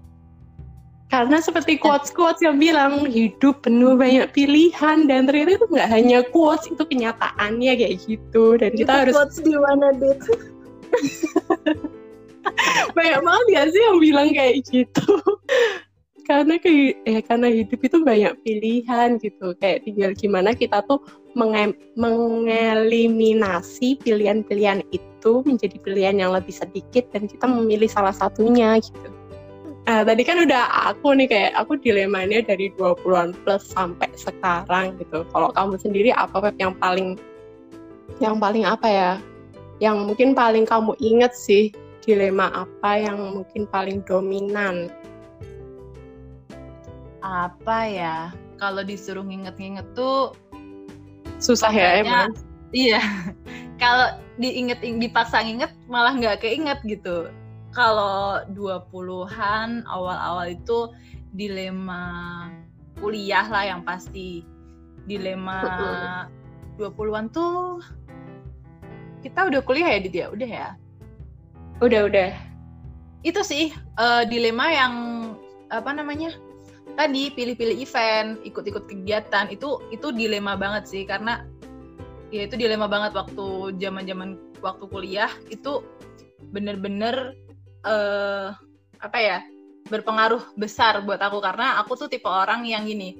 Karena 1.11 1.43
seperti 1.43 1.75
quotes-quotes 1.75 2.39
yang 2.39 2.55
bilang 2.55 3.03
hidup 3.03 3.67
penuh 3.67 3.99
banyak 3.99 4.31
pilihan 4.31 5.11
dan 5.11 5.27
ternyata 5.27 5.59
itu 5.59 5.67
nggak 5.67 5.91
hanya 5.91 6.23
quotes 6.31 6.71
itu 6.71 6.87
kenyataannya 6.87 7.73
kayak 7.75 7.99
gitu 8.07 8.55
dan 8.55 8.71
kita 8.71 8.87
itu 8.87 8.95
harus 8.95 9.15
quotes 9.19 9.37
di 9.43 9.55
mana 9.59 9.91
dit 9.99 10.15
banyak 12.95 13.19
banget 13.27 13.47
ya 13.51 13.61
sih 13.67 13.81
yang 13.83 13.99
bilang 13.99 14.31
kayak 14.31 14.55
gitu 14.63 15.19
karena 16.31 16.55
ke 16.63 16.95
eh 17.03 17.19
karena 17.27 17.51
hidup 17.51 17.79
itu 17.83 17.97
banyak 18.07 18.33
pilihan 18.47 19.19
gitu 19.19 19.51
kayak 19.59 19.83
tinggal 19.83 20.15
gimana 20.15 20.55
kita 20.55 20.79
tuh 20.87 21.03
menge 21.38 21.77
mengeliminasi 21.95 23.95
pilihan-pilihan 24.03 24.83
itu 24.91 25.33
menjadi 25.45 25.77
pilihan 25.79 26.15
yang 26.19 26.31
lebih 26.33 26.53
sedikit 26.53 27.07
dan 27.13 27.29
kita 27.29 27.47
memilih 27.47 27.88
salah 27.88 28.13
satunya 28.13 28.81
gitu. 28.81 29.09
Nah, 29.89 30.05
tadi 30.05 30.21
kan 30.21 30.38
udah 30.38 30.93
aku 30.93 31.17
nih 31.17 31.25
kayak 31.25 31.51
aku 31.57 31.73
dilemanya 31.81 32.45
dari 32.45 32.69
20-an 32.77 33.33
plus 33.41 33.73
sampai 33.73 34.13
sekarang 34.13 34.93
gitu. 35.01 35.25
Kalau 35.33 35.50
kamu 35.50 35.81
sendiri 35.81 36.13
apa 36.13 36.53
yang 36.61 36.77
paling 36.77 37.17
yang 38.21 38.38
paling 38.38 38.61
apa 38.61 38.88
ya? 38.88 39.11
Yang 39.81 39.97
mungkin 40.05 40.29
paling 40.38 40.69
kamu 40.69 40.93
inget 41.01 41.33
sih 41.33 41.73
dilema 42.05 42.53
apa 42.53 43.01
yang 43.01 43.41
mungkin 43.41 43.65
paling 43.65 44.05
dominan? 44.05 44.93
Apa 47.25 47.79
ya? 47.89 48.17
Kalau 48.61 48.85
disuruh 48.85 49.25
nginget-nginget 49.25 49.97
tuh 49.97 50.38
susah 51.41 51.74
ya 51.74 52.05
emang. 52.05 52.31
Iya. 52.71 53.01
Kalau 53.81 54.15
diinget 54.38 54.79
dipaksa 54.79 55.41
nginget 55.43 55.74
malah 55.89 56.13
nggak 56.15 56.45
keinget 56.45 56.79
gitu. 56.86 57.27
Kalau 57.74 58.45
20-an 58.53 59.83
awal-awal 59.88 60.53
itu 60.53 60.91
dilema 61.33 62.48
kuliah 63.01 63.48
lah 63.50 63.67
yang 63.67 63.81
pasti. 63.81 64.45
Dilema 65.10 65.65
20-an 66.77 67.33
tuh 67.33 67.81
kita 69.25 69.50
udah 69.50 69.62
kuliah 69.65 69.98
ya 69.98 70.00
Dit 70.01 70.15
Udah 70.29 70.50
ya? 70.50 70.69
Udah, 71.81 72.05
udah. 72.05 72.29
Itu 73.25 73.41
sih 73.41 73.74
uh, 73.98 74.25
dilema 74.29 74.69
yang 74.69 74.93
apa 75.74 75.89
namanya? 75.93 76.38
Tadi 76.95 77.31
pilih-pilih 77.33 77.77
event, 77.81 78.39
ikut-ikut 78.43 78.88
kegiatan 78.88 79.48
itu 79.51 79.79
itu 79.91 80.07
dilema 80.12 80.55
banget 80.55 80.88
sih 80.88 81.03
karena 81.07 81.45
ya 82.31 82.48
itu 82.48 82.55
dilema 82.55 82.88
banget 82.88 83.12
waktu 83.12 83.75
zaman-zaman 83.77 84.39
waktu 84.63 84.86
kuliah 84.88 85.31
itu 85.51 85.83
bener-bener 86.51 87.36
uh, 87.83 88.55
apa 89.01 89.17
ya 89.19 89.38
berpengaruh 89.91 90.55
besar 90.55 91.03
buat 91.03 91.19
aku 91.19 91.43
karena 91.43 91.81
aku 91.83 92.00
tuh 92.00 92.07
tipe 92.07 92.29
orang 92.29 92.63
yang 92.63 92.88
gini 92.88 93.17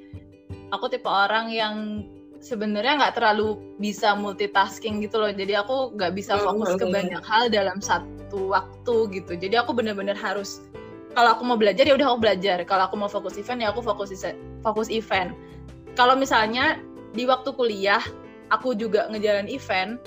aku 0.72 0.88
tipe 0.88 1.10
orang 1.10 1.52
yang 1.52 2.06
sebenarnya 2.42 2.98
nggak 2.98 3.16
terlalu 3.20 3.60
bisa 3.78 4.16
multitasking 4.18 5.04
gitu 5.04 5.22
loh 5.22 5.30
jadi 5.30 5.62
aku 5.62 5.94
nggak 6.00 6.14
bisa 6.16 6.40
oh, 6.40 6.54
fokus 6.54 6.80
ke 6.80 6.86
banyak 6.90 7.22
hal 7.22 7.52
dalam 7.52 7.78
satu 7.84 8.56
waktu 8.56 8.96
gitu 9.22 9.38
jadi 9.38 9.62
aku 9.62 9.76
bener-bener 9.76 10.18
harus 10.18 10.64
kalau 11.12 11.36
aku 11.36 11.44
mau 11.44 11.60
belajar 11.60 11.84
ya 11.84 11.94
udah 11.96 12.16
aku 12.16 12.20
belajar. 12.24 12.58
Kalau 12.64 12.88
aku 12.88 12.96
mau 12.96 13.12
fokus 13.12 13.36
event 13.36 13.60
ya 13.64 13.72
aku 13.72 13.84
fokus 13.84 14.12
fokus 14.64 14.88
event. 14.88 15.36
Kalau 16.00 16.16
misalnya 16.16 16.80
di 17.12 17.28
waktu 17.28 17.52
kuliah 17.52 18.02
aku 18.52 18.76
juga 18.76 19.12
ngejalan 19.12 19.52
event 19.52 20.00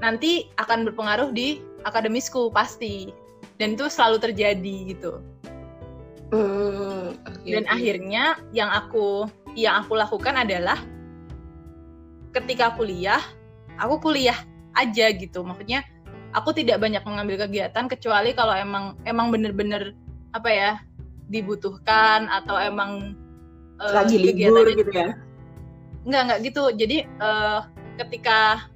nanti 0.00 0.48
akan 0.56 0.88
berpengaruh 0.88 1.32
di 1.34 1.60
akademisku 1.84 2.48
pasti. 2.52 3.12
Dan 3.58 3.74
itu 3.74 3.90
selalu 3.90 4.22
terjadi 4.22 4.76
gitu. 4.94 5.18
Mm, 6.28 7.16
okay, 7.24 7.56
dan 7.56 7.64
okay. 7.64 7.74
akhirnya 7.74 8.24
yang 8.52 8.68
aku 8.68 9.26
yang 9.56 9.80
aku 9.80 9.96
lakukan 9.96 10.36
adalah 10.36 10.76
ketika 12.36 12.76
kuliah 12.76 13.18
aku 13.80 13.98
kuliah 13.98 14.36
aja 14.78 15.10
gitu. 15.10 15.42
Maksudnya 15.42 15.82
aku 16.36 16.52
tidak 16.52 16.80
banyak 16.82 17.00
mengambil 17.04 17.48
kegiatan 17.48 17.88
kecuali 17.88 18.36
kalau 18.36 18.52
emang 18.52 18.98
emang 19.08 19.32
bener-bener 19.32 19.96
apa 20.36 20.48
ya 20.50 20.72
dibutuhkan 21.28 22.28
atau 22.28 22.56
emang 22.60 23.16
uh, 23.80 23.92
lagi 23.94 24.20
libur 24.20 24.68
gitu 24.72 24.92
ya? 24.92 25.16
Nggak 26.04 26.22
nggak 26.28 26.38
gitu. 26.48 26.62
Jadi 26.76 26.96
uh, 27.20 27.64
ketika 27.96 28.68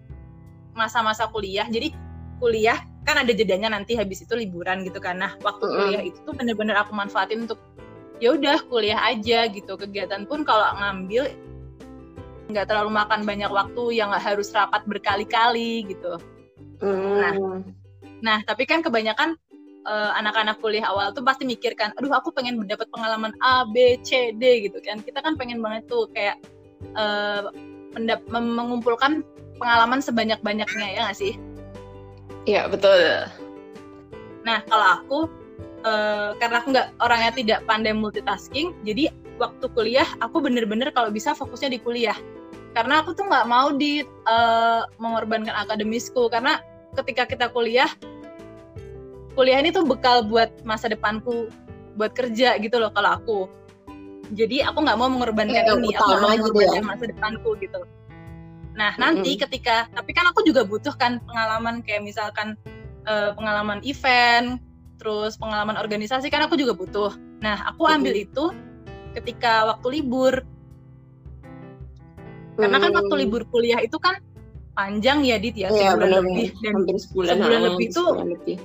masa-masa 0.72 1.28
kuliah 1.28 1.68
jadi 1.68 1.92
kuliah 2.40 2.80
kan 3.02 3.18
ada 3.18 3.34
jedanya 3.34 3.68
nanti 3.74 3.98
habis 3.98 4.24
itu 4.24 4.32
liburan 4.32 4.84
gitu 4.86 5.00
kan. 5.02 5.20
Nah 5.20 5.36
waktu 5.44 5.64
mm-hmm. 5.68 5.80
kuliah 5.80 6.02
itu 6.06 6.18
tuh 6.24 6.34
bener-bener 6.36 6.76
aku 6.78 6.96
manfaatin 6.96 7.44
untuk 7.44 7.60
ya 8.22 8.32
udah 8.32 8.64
kuliah 8.68 9.00
aja 9.00 9.48
gitu. 9.50 9.76
Kegiatan 9.76 10.24
pun 10.24 10.44
kalau 10.46 10.72
ngambil 10.80 11.28
nggak 12.52 12.68
terlalu 12.68 12.90
makan 12.92 13.24
banyak 13.24 13.48
waktu 13.48 13.96
yang 13.96 14.12
nggak 14.12 14.24
harus 14.36 14.52
rapat 14.52 14.84
berkali-kali 14.84 15.88
gitu 15.88 16.20
Mm. 16.82 17.18
Nah, 17.22 17.32
nah 18.20 18.38
tapi 18.42 18.66
kan 18.66 18.82
kebanyakan 18.82 19.38
uh, 19.86 20.10
anak-anak 20.18 20.58
kuliah 20.58 20.90
awal 20.90 21.14
tuh 21.14 21.22
pasti 21.22 21.46
mikirkan, 21.46 21.94
aduh 21.98 22.10
aku 22.14 22.34
pengen 22.34 22.58
mendapat 22.58 22.90
pengalaman 22.90 23.30
A, 23.42 23.66
B, 23.66 23.98
C, 24.02 24.34
D 24.34 24.66
gitu 24.66 24.82
kan. 24.82 24.98
Kita 25.02 25.22
kan 25.22 25.38
pengen 25.38 25.62
banget 25.62 25.86
tuh 25.86 26.10
kayak 26.10 26.42
uh, 26.98 27.50
mengumpulkan 28.30 29.22
pengalaman 29.60 30.02
sebanyak-banyaknya 30.02 30.86
ya 30.90 31.00
nggak 31.06 31.18
sih? 31.18 31.32
Iya 32.48 32.66
betul. 32.66 33.30
Nah 34.42 34.58
kalau 34.66 34.86
aku 34.98 35.18
uh, 35.86 36.34
karena 36.42 36.56
aku 36.58 36.68
nggak 36.74 36.88
orangnya 36.98 37.30
tidak 37.30 37.60
pandai 37.68 37.94
multitasking, 37.94 38.74
jadi 38.82 39.14
waktu 39.38 39.66
kuliah 39.70 40.06
aku 40.18 40.42
bener-bener 40.42 40.90
kalau 40.90 41.14
bisa 41.14 41.36
fokusnya 41.36 41.78
di 41.78 41.80
kuliah. 41.82 42.16
Karena 42.72 43.04
aku 43.04 43.12
tuh 43.12 43.28
nggak 43.28 43.46
mau 43.46 43.68
di 43.76 44.00
uh, 44.24 44.88
mengorbankan 44.96 45.52
akademisku 45.52 46.32
karena 46.32 46.64
ketika 46.92 47.24
kita 47.24 47.46
kuliah 47.48 47.88
kuliah 49.32 49.58
ini 49.64 49.72
tuh 49.72 49.88
bekal 49.88 50.24
buat 50.28 50.52
masa 50.62 50.92
depanku 50.92 51.48
buat 51.96 52.12
kerja 52.12 52.60
gitu 52.60 52.76
loh 52.76 52.92
kalau 52.92 53.16
aku 53.16 53.38
jadi 54.32 54.68
aku 54.72 54.80
nggak 54.80 54.98
mau 55.00 55.08
mengorbankan 55.12 55.64
ya, 55.64 55.72
ini 55.76 55.92
aku 55.92 56.12
mau 56.20 56.32
gitu 56.32 56.32
ya. 56.32 56.36
mengorbankan 56.36 56.80
ya. 56.80 56.82
masa 56.84 57.04
depanku 57.08 57.50
gitu 57.60 57.80
nah 58.72 58.92
nanti 58.96 59.32
mm 59.32 59.36
-hmm. 59.36 59.42
ketika 59.48 59.76
tapi 59.92 60.10
kan 60.16 60.24
aku 60.32 60.40
juga 60.44 60.64
butuh 60.64 60.96
kan 60.96 61.20
pengalaman 61.28 61.84
kayak 61.84 62.04
misalkan 62.04 62.56
uh, 63.04 63.36
pengalaman 63.36 63.84
event 63.84 64.60
terus 64.96 65.36
pengalaman 65.36 65.76
organisasi 65.76 66.32
kan 66.32 66.44
aku 66.44 66.56
juga 66.56 66.72
butuh 66.72 67.12
nah 67.40 67.68
aku 67.68 67.88
ambil 67.88 68.16
mm 68.16 68.20
-hmm. 68.20 68.26
itu 68.28 68.44
ketika 69.12 69.68
waktu 69.68 70.00
libur 70.00 70.44
karena 72.56 72.76
kan 72.80 72.92
waktu 72.92 73.14
mm. 73.16 73.20
libur 73.24 73.42
kuliah 73.48 73.80
itu 73.80 73.96
kan 73.96 74.20
panjang 74.72 75.24
ya 75.24 75.36
Dit 75.36 75.56
ya, 75.56 75.68
ya 75.68 75.92
sebulan 75.94 76.10
lebih. 76.24 76.48
dan 76.60 76.72
Hampir 76.80 76.96
sebulan, 76.96 77.34
sebulan 77.36 77.60
lebih 77.72 77.86
tuh 77.92 78.10
lebih. 78.24 78.56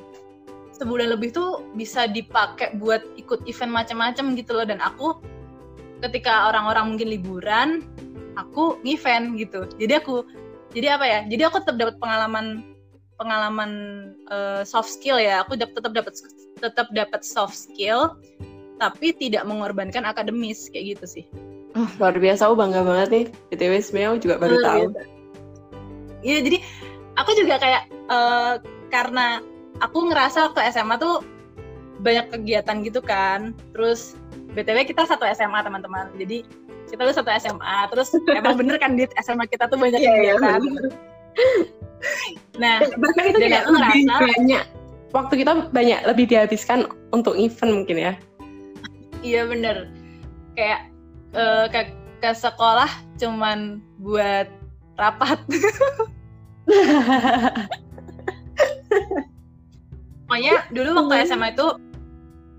sebulan 0.78 1.08
lebih 1.10 1.30
tuh 1.34 1.50
bisa 1.74 2.06
dipakai 2.06 2.78
buat 2.78 3.02
ikut 3.18 3.50
event 3.50 3.74
macam-macam 3.74 4.26
gitu 4.38 4.52
loh. 4.54 4.66
Dan 4.66 4.80
aku 4.80 5.18
ketika 6.06 6.54
orang-orang 6.54 6.96
mungkin 6.96 7.10
liburan 7.10 7.70
aku 8.38 8.78
event 8.86 9.36
gitu. 9.42 9.66
Jadi 9.82 9.94
aku 9.98 10.24
jadi 10.72 10.96
apa 11.00 11.06
ya? 11.06 11.20
Jadi 11.26 11.42
aku 11.44 11.58
tetap 11.66 11.76
dapat 11.82 11.96
pengalaman 11.98 12.78
pengalaman 13.18 13.72
uh, 14.30 14.62
soft 14.62 14.94
skill 14.94 15.18
ya. 15.18 15.42
Aku 15.44 15.58
tetap 15.58 15.92
dapat 15.92 16.14
tetap 16.62 16.88
dapat 16.94 17.22
soft 17.26 17.58
skill 17.58 18.16
tapi 18.78 19.10
tidak 19.18 19.42
mengorbankan 19.50 20.06
akademis 20.06 20.70
kayak 20.70 20.98
gitu 20.98 21.06
sih. 21.20 21.26
Oh, 21.74 21.90
luar 21.98 22.14
biasa. 22.14 22.46
Aku 22.46 22.54
bangga 22.54 22.86
banget 22.86 23.10
nih. 23.10 23.26
Btw 23.50 23.74
sebenarnya 23.82 24.10
aku 24.14 24.20
juga 24.22 24.36
baru 24.38 24.56
oh, 24.56 24.62
tahu. 24.62 24.82
gitu 24.86 25.17
Iya 26.28 26.44
jadi 26.44 26.58
aku 27.16 27.32
juga 27.40 27.56
kayak 27.56 27.84
uh, 28.12 28.60
karena 28.92 29.40
aku 29.80 30.12
ngerasa 30.12 30.52
waktu 30.52 30.68
SMA 30.76 31.00
tuh 31.00 31.24
banyak 32.04 32.28
kegiatan 32.36 32.84
gitu 32.84 33.00
kan. 33.00 33.56
Terus 33.72 34.20
btw 34.52 34.84
kita 34.84 35.08
satu 35.08 35.24
SMA 35.32 35.64
teman-teman. 35.64 36.12
Jadi 36.20 36.44
kita 36.92 37.08
tuh 37.08 37.16
satu 37.16 37.30
SMA 37.40 37.78
terus 37.92 38.12
emang 38.40 38.60
bener 38.60 38.76
kan 38.76 39.00
di 39.00 39.08
SMA 39.24 39.48
kita 39.48 39.72
tuh 39.72 39.80
banyak 39.80 40.00
yeah, 40.04 40.12
iya, 40.12 40.36
kegiatan. 40.36 40.62
Yeah, 40.64 40.92
nah 42.58 42.82
bahkan 42.98 43.24
itu 43.30 43.38
dan 43.40 43.62
aku 43.62 43.72
ngerasa 43.78 44.14
banyak 44.20 44.64
waktu 45.16 45.34
kita 45.44 45.52
banyak 45.72 46.00
lebih 46.08 46.26
dihabiskan 46.28 46.88
untuk 47.16 47.40
event 47.40 47.84
mungkin 47.84 47.98
ya. 48.00 48.14
Iya 49.24 49.48
bener. 49.48 49.92
Kayak 50.60 50.92
uh, 51.36 51.66
ke 51.72 51.92
ke 52.20 52.30
sekolah 52.34 52.90
cuman 53.22 53.80
buat 54.02 54.50
rapat. 54.98 55.40
Pokoknya 60.28 60.68
dulu 60.76 60.90
waktu 61.08 61.24
SMA 61.32 61.56
itu 61.56 61.68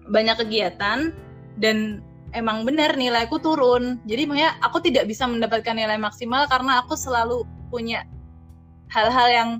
banyak 0.08 0.36
kegiatan 0.40 1.12
dan 1.60 2.00
emang 2.32 2.64
benar 2.64 2.96
nilaiku 2.96 3.36
turun. 3.36 4.00
Jadi 4.08 4.24
makanya 4.24 4.56
aku 4.64 4.80
tidak 4.80 5.04
bisa 5.08 5.28
mendapatkan 5.28 5.76
nilai 5.76 6.00
maksimal 6.00 6.48
karena 6.48 6.80
aku 6.80 6.96
selalu 6.96 7.44
punya 7.68 8.08
hal-hal 8.88 9.28
yang 9.28 9.50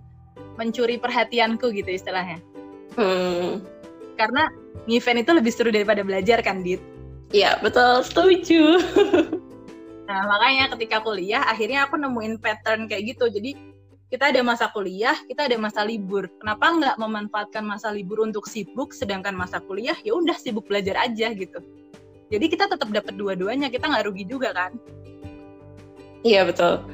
mencuri 0.56 0.96
perhatianku 0.96 1.68
gitu 1.72 1.90
istilahnya. 1.92 2.40
Hmm. 2.96 3.60
Karena 4.16 4.48
event 4.88 5.22
itu 5.22 5.30
lebih 5.36 5.52
seru 5.52 5.70
daripada 5.70 6.02
belajar 6.02 6.40
kan, 6.42 6.64
Dit? 6.64 6.80
Iya, 7.30 7.60
betul. 7.60 8.02
Setuju. 8.02 8.62
Nah, 10.08 10.24
makanya 10.24 10.72
ketika 10.72 11.04
kuliah 11.04 11.44
akhirnya 11.44 11.84
aku 11.84 12.00
nemuin 12.00 12.40
pattern 12.40 12.88
kayak 12.88 13.12
gitu. 13.12 13.28
Jadi 13.28 13.67
kita 14.08 14.32
ada 14.32 14.40
masa 14.40 14.72
kuliah, 14.72 15.16
kita 15.28 15.52
ada 15.52 15.56
masa 15.60 15.84
libur. 15.84 16.32
Kenapa 16.40 16.72
nggak 16.72 16.96
memanfaatkan 16.96 17.60
masa 17.60 17.92
libur 17.92 18.24
untuk 18.24 18.48
sibuk, 18.48 18.96
sedangkan 18.96 19.36
masa 19.36 19.60
kuliah 19.60 19.96
ya 20.00 20.16
udah 20.16 20.36
sibuk 20.36 20.64
belajar 20.64 20.96
aja 20.96 21.32
gitu. 21.32 21.60
jadi 22.28 22.44
kita 22.44 22.68
tetap 22.68 22.92
dapat 22.92 23.16
dua-duanya 23.16 23.72
kita 23.72 23.88
nggak 23.88 24.04
rugi 24.04 24.28
juga 24.28 24.52
kan? 24.52 24.76
Iya 26.20 26.44
betul. 26.44 26.84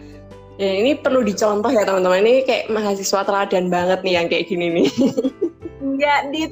Ya 0.62 0.78
ini 0.78 0.94
perlu 0.94 1.26
dicontoh 1.26 1.70
ya 1.74 1.82
teman-teman. 1.82 2.22
Ini 2.22 2.46
kayak 2.46 2.70
mahasiswa 2.70 3.26
teladan 3.26 3.66
banget 3.66 4.06
nih 4.06 4.14
yang 4.14 4.26
kayak 4.30 4.46
gini 4.46 4.66
nih. 4.70 4.88
Enggak 5.82 6.30
dit 6.30 6.50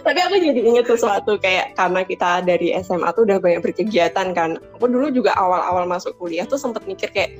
tapi 0.00 0.18
aku 0.20 0.34
jadi 0.40 0.60
inget 0.60 0.86
sesuatu 0.88 1.38
kayak 1.38 1.76
karena 1.76 2.02
kita 2.02 2.42
dari 2.42 2.74
SMA 2.82 3.10
tuh 3.14 3.28
udah 3.28 3.38
banyak 3.38 3.60
berkegiatan 3.62 4.32
kan. 4.34 4.58
Aku 4.78 4.86
dulu 4.90 5.12
juga 5.12 5.36
awal-awal 5.36 5.86
masuk 5.86 6.16
kuliah 6.18 6.46
tuh 6.48 6.58
sempet 6.58 6.82
mikir 6.88 7.10
kayak 7.12 7.36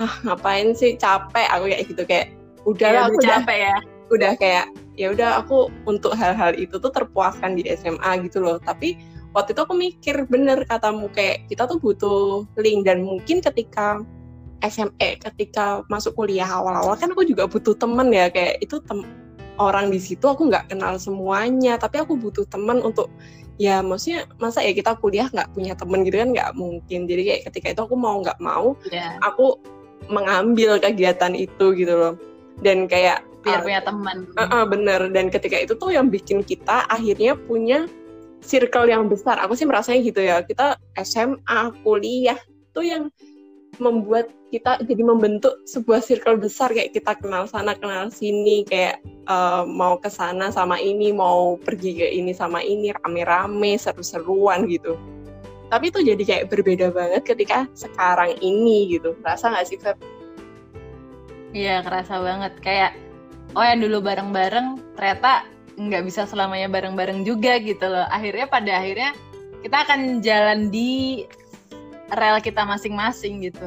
ah 0.00 0.12
ngapain 0.26 0.72
sih 0.76 0.96
capek? 0.96 1.46
Aku 1.54 1.64
kayak 1.70 1.82
gitu 1.88 2.02
kayak 2.04 2.26
udah 2.68 2.88
ya, 2.90 3.00
aku 3.08 3.18
capek 3.24 3.58
ya. 3.72 3.76
udah 4.10 4.32
kayak 4.36 4.66
ya 4.98 5.06
udah 5.14 5.40
aku 5.40 5.70
untuk 5.86 6.12
hal-hal 6.18 6.52
itu 6.58 6.76
tuh 6.76 6.92
terpuaskan 6.92 7.56
di 7.56 7.64
SMA 7.72 8.26
gitu 8.26 8.42
loh. 8.42 8.58
Tapi 8.60 8.98
waktu 9.32 9.54
itu 9.54 9.60
aku 9.62 9.74
mikir 9.78 10.26
bener 10.26 10.66
katamu 10.66 11.08
kayak 11.14 11.46
kita 11.48 11.64
tuh 11.70 11.78
butuh 11.78 12.44
link. 12.58 12.84
Dan 12.84 13.06
mungkin 13.06 13.40
ketika 13.40 14.02
SMA 14.60 15.16
ketika 15.24 15.80
masuk 15.88 16.12
kuliah 16.12 16.44
awal-awal 16.44 16.92
kan 17.00 17.08
aku 17.12 17.24
juga 17.24 17.48
butuh 17.48 17.72
temen 17.80 18.12
ya 18.12 18.28
kayak 18.28 18.60
itu 18.60 18.76
tem 18.84 19.08
orang 19.60 19.92
di 19.92 20.00
situ 20.00 20.24
aku 20.24 20.48
nggak 20.48 20.72
kenal 20.72 20.96
semuanya 20.96 21.76
tapi 21.76 22.00
aku 22.00 22.16
butuh 22.16 22.48
temen 22.48 22.80
untuk 22.80 23.12
ya 23.60 23.84
maksudnya 23.84 24.24
masa 24.40 24.64
ya 24.64 24.72
kita 24.72 24.96
kuliah 24.96 25.28
nggak 25.28 25.52
punya 25.52 25.76
temen 25.76 26.00
gitu 26.08 26.16
kan 26.16 26.32
nggak 26.32 26.50
mungkin. 26.56 27.00
Jadi 27.04 27.22
kayak 27.28 27.42
ketika 27.52 27.66
itu 27.76 27.80
aku 27.84 27.94
mau 28.00 28.16
nggak 28.24 28.40
mau 28.40 28.72
yeah. 28.88 29.20
aku 29.20 29.60
mengambil 30.08 30.80
kegiatan 30.80 31.36
itu 31.36 31.76
gitu 31.76 31.92
loh. 31.92 32.14
Dan 32.64 32.88
kayak 32.88 33.20
biar 33.44 33.60
uh, 33.60 33.64
punya 33.68 33.80
teman. 33.84 34.16
uh, 34.40 34.42
uh, 34.42 34.64
bener. 34.64 35.12
Dan 35.12 35.28
ketika 35.28 35.60
itu 35.60 35.76
tuh 35.76 35.92
yang 35.92 36.08
bikin 36.08 36.40
kita 36.40 36.88
akhirnya 36.88 37.36
punya 37.36 37.84
circle 38.40 38.88
yang 38.88 39.12
besar. 39.12 39.36
Aku 39.44 39.52
sih 39.52 39.68
merasanya 39.68 40.00
gitu 40.08 40.24
ya. 40.24 40.40
Kita 40.40 40.80
SMA 40.96 41.76
kuliah 41.84 42.40
tuh 42.72 42.88
yang 42.88 43.12
membuat 43.78 44.32
kita 44.50 44.82
jadi 44.82 45.02
membentuk 45.06 45.62
sebuah 45.62 46.02
circle 46.02 46.42
besar 46.42 46.74
kayak 46.74 46.90
kita 46.90 47.14
kenal 47.22 47.46
sana 47.46 47.78
kenal 47.78 48.10
sini 48.10 48.66
kayak 48.66 48.98
uh, 49.30 49.62
mau 49.62 49.94
ke 50.00 50.10
sana 50.10 50.50
sama 50.50 50.82
ini 50.82 51.14
mau 51.14 51.54
pergi 51.54 52.02
ke 52.02 52.08
ini 52.10 52.34
sama 52.34 52.58
ini 52.58 52.90
rame-rame 52.90 53.78
seru-seruan 53.78 54.66
gitu. 54.66 54.98
Tapi 55.70 55.94
itu 55.94 56.02
jadi 56.02 56.22
kayak 56.26 56.44
berbeda 56.50 56.90
banget 56.90 57.22
ketika 57.22 57.70
sekarang 57.78 58.34
ini 58.42 58.90
gitu. 58.90 59.14
Rasa 59.22 59.54
nggak 59.54 59.66
sih 59.70 59.78
Feb? 59.78 59.96
Iya 61.54 61.86
kerasa 61.86 62.18
banget. 62.18 62.58
Kayak 62.58 62.98
oh 63.54 63.62
yang 63.62 63.78
dulu 63.78 64.02
bareng-bareng 64.02 64.98
ternyata 64.98 65.46
nggak 65.78 66.02
bisa 66.04 66.26
selamanya 66.26 66.66
bareng-bareng 66.66 67.22
juga 67.22 67.62
gitu 67.62 67.86
loh. 67.86 68.02
Akhirnya 68.10 68.50
pada 68.50 68.82
akhirnya 68.82 69.14
kita 69.62 69.76
akan 69.86 70.00
jalan 70.24 70.74
di 70.74 71.22
rel 72.16 72.38
kita 72.42 72.66
masing-masing 72.66 73.46
gitu. 73.46 73.66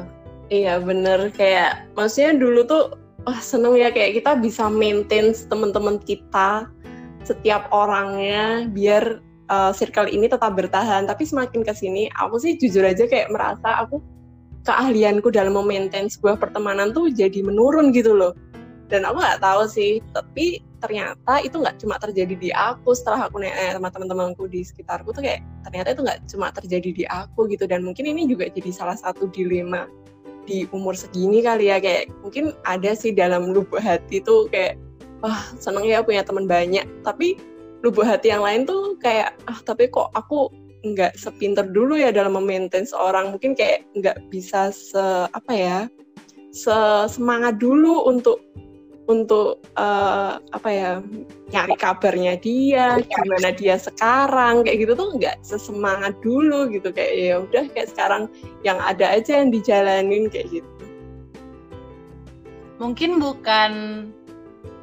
Iya 0.52 0.76
bener 0.80 1.32
kayak 1.32 1.88
maksudnya 1.96 2.36
dulu 2.36 2.60
tuh 2.68 2.84
wah 3.24 3.40
seneng 3.40 3.80
ya 3.80 3.88
kayak 3.88 4.20
kita 4.20 4.36
bisa 4.36 4.68
maintain 4.68 5.32
teman-teman 5.48 5.96
kita 6.02 6.68
setiap 7.24 7.72
orangnya 7.72 8.68
biar 8.68 9.24
uh, 9.48 9.72
circle 9.72 10.08
ini 10.12 10.28
tetap 10.28 10.52
bertahan. 10.52 11.08
Tapi 11.08 11.24
semakin 11.24 11.64
ke 11.64 11.72
sini 11.72 12.12
aku 12.12 12.36
sih 12.36 12.60
jujur 12.60 12.84
aja 12.84 13.08
kayak 13.08 13.32
merasa 13.32 13.84
aku 13.84 14.04
keahlianku 14.64 15.28
dalam 15.32 15.56
memaintain 15.56 16.08
sebuah 16.08 16.40
pertemanan 16.40 16.92
tuh 16.92 17.12
jadi 17.12 17.40
menurun 17.44 17.92
gitu 17.92 18.12
loh. 18.12 18.32
Dan 18.88 19.08
aku 19.08 19.16
nggak 19.16 19.40
tahu 19.40 19.64
sih, 19.64 20.00
tapi 20.12 20.60
ternyata 20.84 21.40
itu 21.40 21.56
nggak 21.56 21.80
cuma 21.80 21.96
terjadi 21.96 22.34
di 22.36 22.50
aku 22.52 22.92
setelah 22.92 23.32
aku 23.32 23.40
nanya 23.40 23.80
sama 23.80 23.88
teman-temanku 23.88 24.44
di 24.44 24.60
sekitarku 24.60 25.16
tuh 25.16 25.24
kayak 25.24 25.40
ternyata 25.64 25.96
itu 25.96 26.00
nggak 26.04 26.20
cuma 26.28 26.46
terjadi 26.52 26.90
di 26.92 27.04
aku 27.08 27.48
gitu. 27.48 27.64
Dan 27.64 27.88
mungkin 27.88 28.04
ini 28.04 28.28
juga 28.28 28.52
jadi 28.52 28.68
salah 28.68 29.00
satu 29.00 29.32
dilema 29.32 29.88
di 30.44 30.68
umur 30.76 30.92
segini 30.92 31.40
kali 31.40 31.72
ya. 31.72 31.80
Kayak 31.80 32.12
mungkin 32.20 32.52
ada 32.68 32.92
sih 32.92 33.16
dalam 33.16 33.56
lubuk 33.56 33.80
hati 33.80 34.20
tuh 34.20 34.52
kayak 34.52 34.76
wah 35.24 35.40
seneng 35.56 35.88
ya 35.88 36.04
punya 36.04 36.20
teman 36.20 36.44
banyak. 36.44 36.84
Tapi 37.00 37.40
lubuk 37.80 38.04
hati 38.04 38.28
yang 38.28 38.44
lain 38.44 38.68
tuh 38.68 39.00
kayak 39.00 39.32
ah 39.48 39.58
tapi 39.64 39.88
kok 39.88 40.12
aku 40.12 40.52
nggak 40.84 41.16
sepinter 41.16 41.64
dulu 41.64 41.96
ya 41.96 42.12
dalam 42.12 42.36
memaintain 42.36 42.84
seorang? 42.84 43.32
Mungkin 43.32 43.56
kayak 43.56 43.88
nggak 43.96 44.28
bisa 44.28 44.68
se 44.68 45.00
apa 45.32 45.52
ya 45.56 45.78
se 46.52 46.76
semangat 47.08 47.56
dulu 47.56 48.04
untuk 48.04 48.44
untuk 49.04 49.60
uh, 49.76 50.40
apa 50.56 50.68
ya 50.72 50.90
nyari 51.52 51.76
kabarnya 51.76 52.40
dia 52.40 52.96
gimana 53.04 53.52
dia 53.52 53.76
sekarang 53.76 54.64
kayak 54.64 54.88
gitu 54.88 54.92
tuh 54.96 55.08
nggak 55.20 55.36
sesemangat 55.44 56.16
dulu 56.24 56.72
gitu. 56.72 56.88
Kayak 56.88 57.12
ya 57.14 57.34
udah 57.44 57.64
kayak 57.76 57.88
sekarang 57.92 58.22
yang 58.64 58.80
ada 58.80 59.12
aja 59.12 59.44
yang 59.44 59.52
dijalanin 59.52 60.32
kayak 60.32 60.48
gitu. 60.60 60.70
Mungkin 62.80 63.20
bukan 63.20 63.72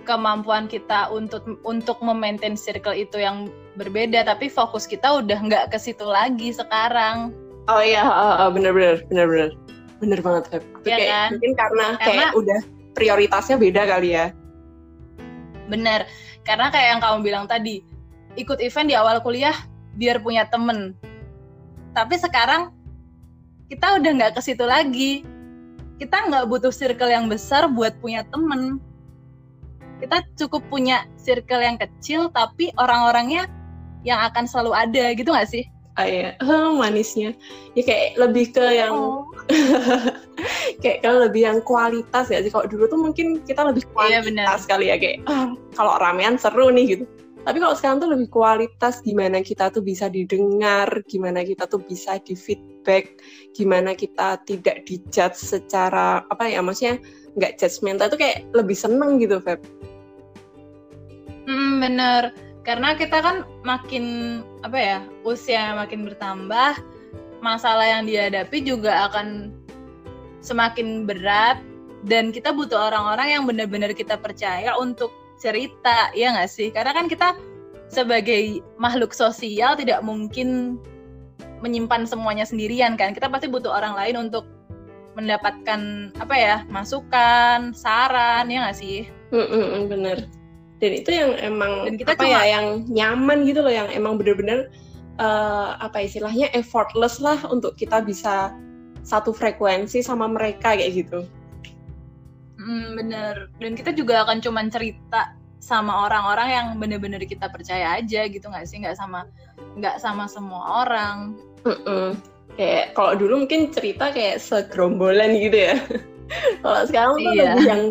kemampuan 0.05 0.65
kita 0.65 1.09
untuk 1.13 1.45
untuk 1.65 1.97
memaintain 2.01 2.57
circle 2.57 2.97
itu 2.97 3.21
yang 3.21 3.49
berbeda 3.77 4.25
tapi 4.25 4.49
fokus 4.49 4.89
kita 4.89 5.21
udah 5.21 5.37
nggak 5.37 5.73
ke 5.73 5.77
situ 5.81 6.05
lagi 6.05 6.53
sekarang. 6.53 7.33
Oh 7.69 7.81
iya 7.81 8.05
uh, 8.05 8.45
uh, 8.45 8.49
bener 10.01 10.19
banget 10.19 10.43
ya 10.49 10.59
kayak 10.97 11.09
kan? 11.09 11.29
mungkin 11.37 11.51
karena, 11.53 11.85
karena 12.01 12.01
kayak 12.01 12.29
udah 12.33 12.61
prioritasnya 12.93 13.55
beda 13.59 13.87
kali 13.87 14.15
ya. 14.15 14.35
Bener, 15.71 16.07
karena 16.43 16.67
kayak 16.67 16.87
yang 16.97 17.01
kamu 17.01 17.17
bilang 17.23 17.45
tadi, 17.47 17.85
ikut 18.35 18.59
event 18.59 18.87
di 18.91 18.95
awal 18.95 19.23
kuliah 19.23 19.55
biar 19.95 20.19
punya 20.19 20.47
temen. 20.47 20.95
Tapi 21.91 22.15
sekarang 22.19 22.71
kita 23.71 23.99
udah 23.99 24.11
nggak 24.19 24.33
ke 24.35 24.41
situ 24.43 24.63
lagi. 24.67 25.23
Kita 25.99 26.27
nggak 26.27 26.49
butuh 26.49 26.73
circle 26.73 27.13
yang 27.13 27.29
besar 27.29 27.69
buat 27.69 27.95
punya 28.01 28.25
temen. 28.27 28.81
Kita 30.01 30.25
cukup 30.33 30.65
punya 30.67 31.05
circle 31.15 31.61
yang 31.61 31.77
kecil, 31.77 32.33
tapi 32.33 32.73
orang-orangnya 32.75 33.45
yang 34.01 34.17
akan 34.25 34.49
selalu 34.49 34.73
ada 34.73 35.13
gitu 35.13 35.29
nggak 35.29 35.49
sih? 35.49 35.63
Ah 35.99 36.07
iya, 36.07 36.33
oh, 36.41 36.75
manisnya. 36.81 37.37
Ya 37.77 37.83
kayak 37.85 38.17
lebih 38.17 38.55
ke 38.55 38.65
yang 38.65 38.95
oh. 38.95 39.29
kayak 40.81 41.05
kalau 41.05 41.23
lebih 41.23 41.45
yang 41.45 41.59
kualitas 41.61 42.27
ya 42.27 42.41
sih. 42.41 42.51
Kalau 42.51 42.65
dulu 42.67 42.89
tuh 42.89 42.99
mungkin 42.99 43.39
kita 43.45 43.61
lebih 43.63 43.85
iya, 43.85 44.21
kualitas 44.21 44.59
iya, 44.65 44.69
kali 44.69 44.85
ya 44.89 44.95
kayak 44.97 45.17
ah, 45.29 45.53
kalau 45.77 45.93
ramean 46.01 46.35
seru 46.35 46.73
nih 46.73 46.97
gitu. 46.97 47.05
Tapi 47.41 47.57
kalau 47.57 47.73
sekarang 47.73 47.97
tuh 48.05 48.09
lebih 48.13 48.29
kualitas 48.29 49.01
gimana 49.01 49.41
kita 49.41 49.73
tuh 49.73 49.81
bisa 49.81 50.05
didengar, 50.13 50.85
gimana 51.09 51.41
kita 51.41 51.65
tuh 51.65 51.81
bisa 51.81 52.21
di 52.21 52.37
feedback, 52.37 53.17
gimana 53.57 53.97
kita 53.97 54.37
tidak 54.45 54.85
dijudge 54.85 55.37
secara 55.37 56.21
apa 56.29 56.45
ya 56.45 56.61
maksudnya 56.61 57.01
nggak 57.33 57.57
judgmental 57.57 58.13
itu 58.13 58.17
kayak 58.19 58.37
lebih 58.53 58.77
seneng 58.77 59.17
gitu 59.17 59.41
Feb. 59.41 59.57
Hmm, 61.49 61.81
bener 61.81 62.29
karena 62.61 62.93
kita 62.93 63.17
kan 63.25 63.41
makin 63.65 64.05
apa 64.61 64.77
ya 64.77 64.99
usia 65.25 65.73
makin 65.73 66.05
bertambah 66.05 66.77
masalah 67.41 67.89
yang 67.89 68.05
dihadapi 68.05 68.61
juga 68.61 69.09
akan 69.09 69.49
semakin 70.41 71.05
berat 71.05 71.61
dan 72.05 72.33
kita 72.33 72.49
butuh 72.49 72.89
orang-orang 72.91 73.37
yang 73.37 73.43
benar-benar 73.45 73.93
kita 73.93 74.17
percaya 74.17 74.73
untuk 74.77 75.13
cerita 75.37 76.09
ya 76.17 76.33
nggak 76.33 76.49
sih? 76.49 76.73
Karena 76.73 76.93
kan 76.93 77.05
kita 77.05 77.37
sebagai 77.89 78.61
makhluk 78.81 79.13
sosial 79.13 79.77
tidak 79.77 80.01
mungkin 80.01 80.81
menyimpan 81.61 82.09
semuanya 82.09 82.43
sendirian 82.43 82.97
kan? 82.97 83.13
Kita 83.13 83.29
pasti 83.29 83.45
butuh 83.45 83.69
orang 83.69 83.93
lain 83.93 84.29
untuk 84.29 84.49
mendapatkan 85.13 86.11
apa 86.17 86.35
ya 86.35 86.55
masukan 86.71 87.71
saran 87.77 88.49
ya 88.49 88.65
nggak 88.65 88.77
sih? 88.77 89.05
Mm 89.29 89.47
-mm, 89.47 89.81
bener 89.87 90.19
dan 90.81 90.91
itu 90.97 91.09
yang 91.13 91.31
emang 91.37 91.85
dan 91.85 91.95
kita 91.95 92.11
apa 92.17 92.23
cuma, 92.25 92.33
ya 92.33 92.41
yang 92.57 92.65
nyaman 92.89 93.45
gitu 93.45 93.61
loh 93.61 93.69
yang 93.69 93.87
emang 93.93 94.17
bener-bener 94.17 94.67
uh, 95.21 95.77
apa 95.77 96.09
istilahnya 96.09 96.49
effortless 96.57 97.21
lah 97.21 97.37
untuk 97.53 97.77
kita 97.77 98.01
bisa 98.01 98.49
satu 99.01 99.33
frekuensi 99.33 100.01
sama 100.05 100.29
mereka 100.29 100.77
kayak 100.77 101.05
gitu. 101.05 101.19
Hmm, 102.61 102.93
bener. 102.97 103.49
Dan 103.57 103.73
kita 103.73 103.91
juga 103.93 104.21
akan 104.25 104.39
cuman 104.39 104.69
cerita 104.69 105.33
sama 105.61 106.09
orang-orang 106.09 106.49
yang 106.49 106.67
bener-bener 106.81 107.21
kita 107.21 107.45
percaya 107.49 108.01
aja 108.01 108.25
gitu 108.25 108.49
nggak 108.49 108.65
sih 108.65 108.81
nggak 108.81 108.97
sama 108.97 109.29
nggak 109.77 109.97
sama 110.01 110.25
semua 110.29 110.85
orang. 110.85 111.37
Mm 111.65 111.77
-mm. 111.85 112.07
Kayak 112.57 112.85
kalau 112.97 113.13
dulu 113.17 113.45
mungkin 113.45 113.69
cerita 113.73 114.13
kayak 114.13 114.41
segerombolan 114.41 115.37
gitu 115.37 115.57
ya. 115.71 115.75
kalau 116.63 116.81
sekarang 116.87 117.13
tuh 117.17 117.33
iya. 117.33 117.53
lebih 117.53 117.65
yang 117.67 117.83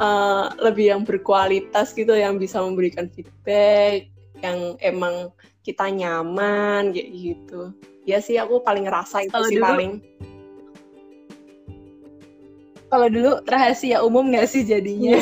uh, 0.00 0.44
lebih 0.62 0.86
yang 0.94 1.02
berkualitas 1.02 1.92
gitu 1.92 2.14
yang 2.14 2.40
bisa 2.40 2.62
memberikan 2.62 3.10
feedback 3.12 4.08
yang 4.42 4.74
emang 4.82 5.30
kita 5.62 5.86
nyaman 5.86 6.90
kayak 6.90 7.10
gitu 7.14 7.70
ya 8.02 8.18
sih 8.18 8.34
aku 8.38 8.62
paling 8.66 8.90
ngerasa 8.90 9.22
itu 9.26 9.34
kalo 9.34 9.46
sih 9.46 9.58
dulu, 9.58 9.66
paling 9.66 9.92
kalau 12.92 13.08
dulu 13.08 13.40
rahasia 13.48 14.04
umum 14.04 14.28
nggak 14.28 14.44
sih 14.44 14.68
jadinya? 14.68 15.16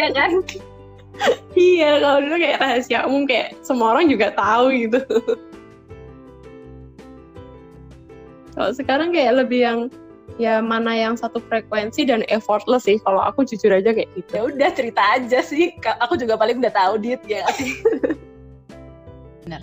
Ya 0.00 0.08
kan? 0.16 0.40
Iya 1.52 2.00
kalau 2.00 2.18
dulu 2.24 2.36
kayak 2.40 2.58
rahasia 2.64 2.98
umum 3.04 3.28
kayak 3.28 3.52
semua 3.60 3.92
orang 3.92 4.08
juga 4.08 4.32
tahu 4.32 4.72
gitu. 4.72 5.00
Kalau 8.56 8.70
sekarang 8.72 9.12
kayak 9.12 9.44
lebih 9.44 9.60
yang 9.60 9.80
ya 10.40 10.64
mana 10.64 10.96
yang 10.96 11.14
satu 11.14 11.44
frekuensi 11.44 12.08
dan 12.08 12.24
effortless 12.32 12.88
sih. 12.88 12.96
Kalau 13.04 13.20
aku 13.20 13.44
jujur 13.44 13.68
aja 13.68 13.92
kayak 13.92 14.08
gitu. 14.16 14.30
Ya 14.32 14.42
udah 14.48 14.70
cerita 14.72 15.02
aja 15.20 15.44
sih. 15.44 15.76
Aku 16.00 16.16
juga 16.16 16.40
paling 16.40 16.64
udah 16.64 16.72
tahu 16.72 16.96
dit 17.04 17.20
ya 17.28 17.44
benar 19.44 19.60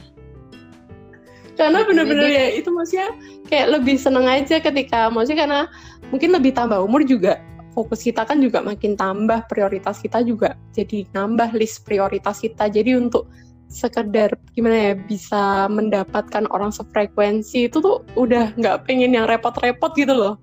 karena 1.61 1.85
bener-bener 1.85 2.27
ya 2.33 2.45
itu 2.57 2.73
maksudnya 2.73 3.13
kayak 3.45 3.77
lebih 3.77 4.01
seneng 4.01 4.25
aja 4.25 4.57
ketika 4.57 5.13
maksudnya 5.13 5.45
karena 5.45 5.61
mungkin 6.09 6.33
lebih 6.33 6.57
tambah 6.57 6.81
umur 6.81 7.05
juga 7.05 7.37
fokus 7.71 8.03
kita 8.03 8.27
kan 8.27 8.41
juga 8.41 8.59
makin 8.65 8.97
tambah 8.97 9.47
prioritas 9.47 10.01
kita 10.01 10.25
juga 10.25 10.59
jadi 10.75 11.07
nambah 11.15 11.55
list 11.55 11.87
prioritas 11.87 12.43
kita. 12.43 12.67
Jadi 12.67 12.99
untuk 12.99 13.31
sekedar 13.71 14.35
gimana 14.51 14.91
ya 14.91 14.93
bisa 14.99 15.71
mendapatkan 15.71 16.43
orang 16.51 16.75
sefrekuensi 16.75 17.71
itu 17.71 17.79
tuh 17.79 18.03
udah 18.19 18.51
nggak 18.59 18.83
pengen 18.83 19.15
yang 19.15 19.25
repot-repot 19.29 19.95
gitu 19.95 20.11
loh. 20.11 20.35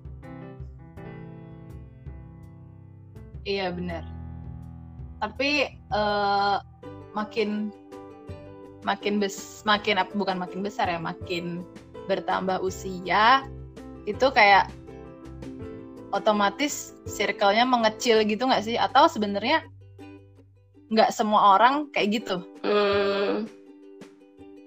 Iya 3.45 3.73
benar. 3.73 4.03
Tapi 5.21 5.69
uh, 5.93 6.57
makin 7.13 7.69
makin 8.83 9.19
bes 9.19 9.61
makin 9.67 9.99
bukan 10.15 10.39
makin 10.39 10.63
besar 10.63 10.87
ya, 10.87 10.99
makin 10.99 11.63
bertambah 12.07 12.63
usia 12.63 13.45
itu 14.07 14.27
kayak 14.33 14.71
otomatis 16.09 16.97
circle-nya 17.05 17.67
mengecil 17.67 18.25
gitu 18.25 18.49
nggak 18.49 18.65
sih? 18.65 18.75
Atau 18.79 19.05
sebenarnya 19.11 19.61
nggak 20.89 21.13
semua 21.13 21.59
orang 21.59 21.93
kayak 21.93 22.23
gitu? 22.23 22.35
Hmm, 22.65 23.45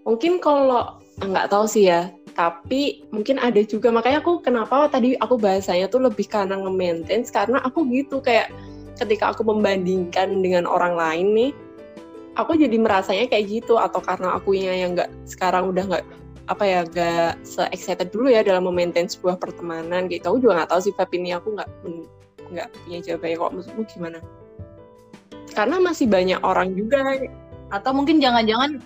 mungkin 0.06 0.38
kalau 0.38 1.02
nggak 1.18 1.50
tahu 1.50 1.66
sih 1.66 1.90
ya. 1.90 2.10
Tapi 2.32 3.04
mungkin 3.12 3.36
ada 3.36 3.60
juga 3.60 3.92
makanya 3.92 4.24
aku 4.24 4.40
kenapa 4.40 4.88
tadi 4.88 5.12
aku 5.20 5.36
bahasanya 5.36 5.84
tuh 5.92 6.00
lebih 6.08 6.24
karena 6.24 6.56
nge-maintain 6.56 7.28
karena 7.28 7.60
aku 7.60 7.84
gitu 7.92 8.24
kayak 8.24 8.48
ketika 8.96 9.36
aku 9.36 9.44
membandingkan 9.44 10.40
dengan 10.40 10.64
orang 10.64 10.96
lain 10.96 11.26
nih 11.36 11.50
aku 12.36 12.56
jadi 12.56 12.76
merasanya 12.80 13.28
kayak 13.28 13.62
gitu 13.62 13.76
atau 13.76 14.00
karena 14.00 14.36
aku 14.36 14.56
yang 14.56 14.96
nggak 14.96 15.10
sekarang 15.28 15.68
udah 15.72 15.84
nggak 15.88 16.04
apa 16.50 16.64
ya 16.66 16.80
gak 16.82 17.38
se 17.46 17.62
excited 17.70 18.10
dulu 18.10 18.26
ya 18.26 18.42
dalam 18.42 18.66
memaintain 18.66 19.06
sebuah 19.06 19.38
pertemanan 19.38 20.10
gitu. 20.10 20.26
Aku 20.34 20.38
juga 20.42 20.62
nggak 20.62 20.70
tahu 20.74 20.80
sih 20.82 20.94
Feb 20.94 21.10
ini 21.14 21.32
aku 21.32 21.54
nggak 21.54 21.68
nggak 22.52 22.68
punya 22.84 22.98
jawabannya. 23.00 23.36
Kok 23.38 23.52
maksudmu 23.54 23.82
gimana? 23.88 24.18
Karena 25.54 25.76
masih 25.78 26.06
banyak 26.10 26.40
orang 26.42 26.74
juga. 26.74 26.98
Atau 27.72 27.96
mungkin 27.96 28.20
jangan-jangan 28.20 28.82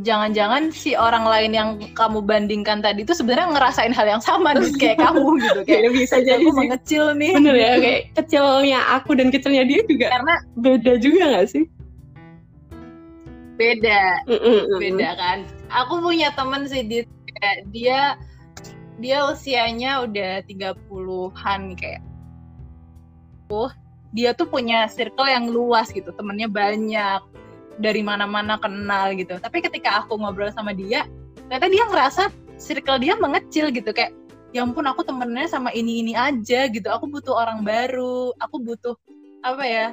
jangan-jangan 0.00 0.72
si 0.72 0.96
orang 0.96 1.28
lain 1.28 1.52
yang 1.52 1.68
kamu 1.92 2.24
bandingkan 2.24 2.80
tadi 2.80 3.04
itu 3.04 3.12
sebenarnya 3.12 3.52
ngerasain 3.52 3.92
hal 3.92 4.08
yang 4.08 4.24
sama 4.24 4.56
nih 4.56 4.72
kayak 4.80 4.98
kamu 5.04 5.36
gitu 5.44 5.60
kayak 5.68 5.92
bisa 5.92 6.16
jadi 6.24 6.40
aku 6.40 6.50
mengecil 6.56 7.04
nih. 7.12 7.32
Bener 7.36 7.56
ya 7.60 7.72
kayak 7.76 8.02
kecilnya 8.16 8.80
aku 8.96 9.12
dan 9.12 9.28
kecilnya 9.28 9.68
dia 9.68 9.80
juga 9.84 10.06
karena 10.08 10.34
beda 10.56 10.92
juga 10.96 11.22
nggak 11.36 11.48
sih? 11.52 11.64
Beda. 13.60 14.02
Mm 14.24 14.40
-mm. 14.40 14.60
beda 14.80 15.10
kan? 15.20 15.38
Aku 15.68 16.00
punya 16.00 16.32
temen 16.32 16.64
sih 16.64 16.82
dia 16.88 17.04
dia 17.68 18.16
dia 18.96 19.18
usianya 19.28 20.08
udah 20.08 20.40
30-an 20.48 21.76
kayak. 21.76 22.00
Oh 23.52 23.68
dia 24.12 24.36
tuh 24.36 24.48
punya 24.48 24.88
circle 24.88 25.28
yang 25.28 25.48
luas 25.48 25.88
gitu 25.88 26.12
temennya 26.12 26.48
banyak 26.48 27.20
dari 27.78 28.04
mana-mana 28.04 28.58
kenal 28.60 29.14
gitu. 29.16 29.38
Tapi 29.38 29.64
ketika 29.64 30.04
aku 30.04 30.18
ngobrol 30.18 30.52
sama 30.52 30.76
dia 30.76 31.08
ternyata 31.48 31.68
dia 31.68 31.84
ngerasa 31.88 32.22
circle 32.60 33.00
dia 33.00 33.14
mengecil 33.16 33.68
gitu. 33.72 33.90
Kayak 33.92 34.16
ya 34.52 34.64
ampun 34.64 34.84
aku 34.84 35.04
temennya 35.04 35.48
sama 35.48 35.72
ini 35.72 36.04
ini 36.04 36.12
aja 36.12 36.68
gitu. 36.68 36.88
Aku 36.88 37.08
butuh 37.08 37.36
orang 37.36 37.64
baru. 37.64 38.32
Aku 38.40 38.60
butuh 38.60 38.96
apa 39.42 39.64
ya 39.66 39.86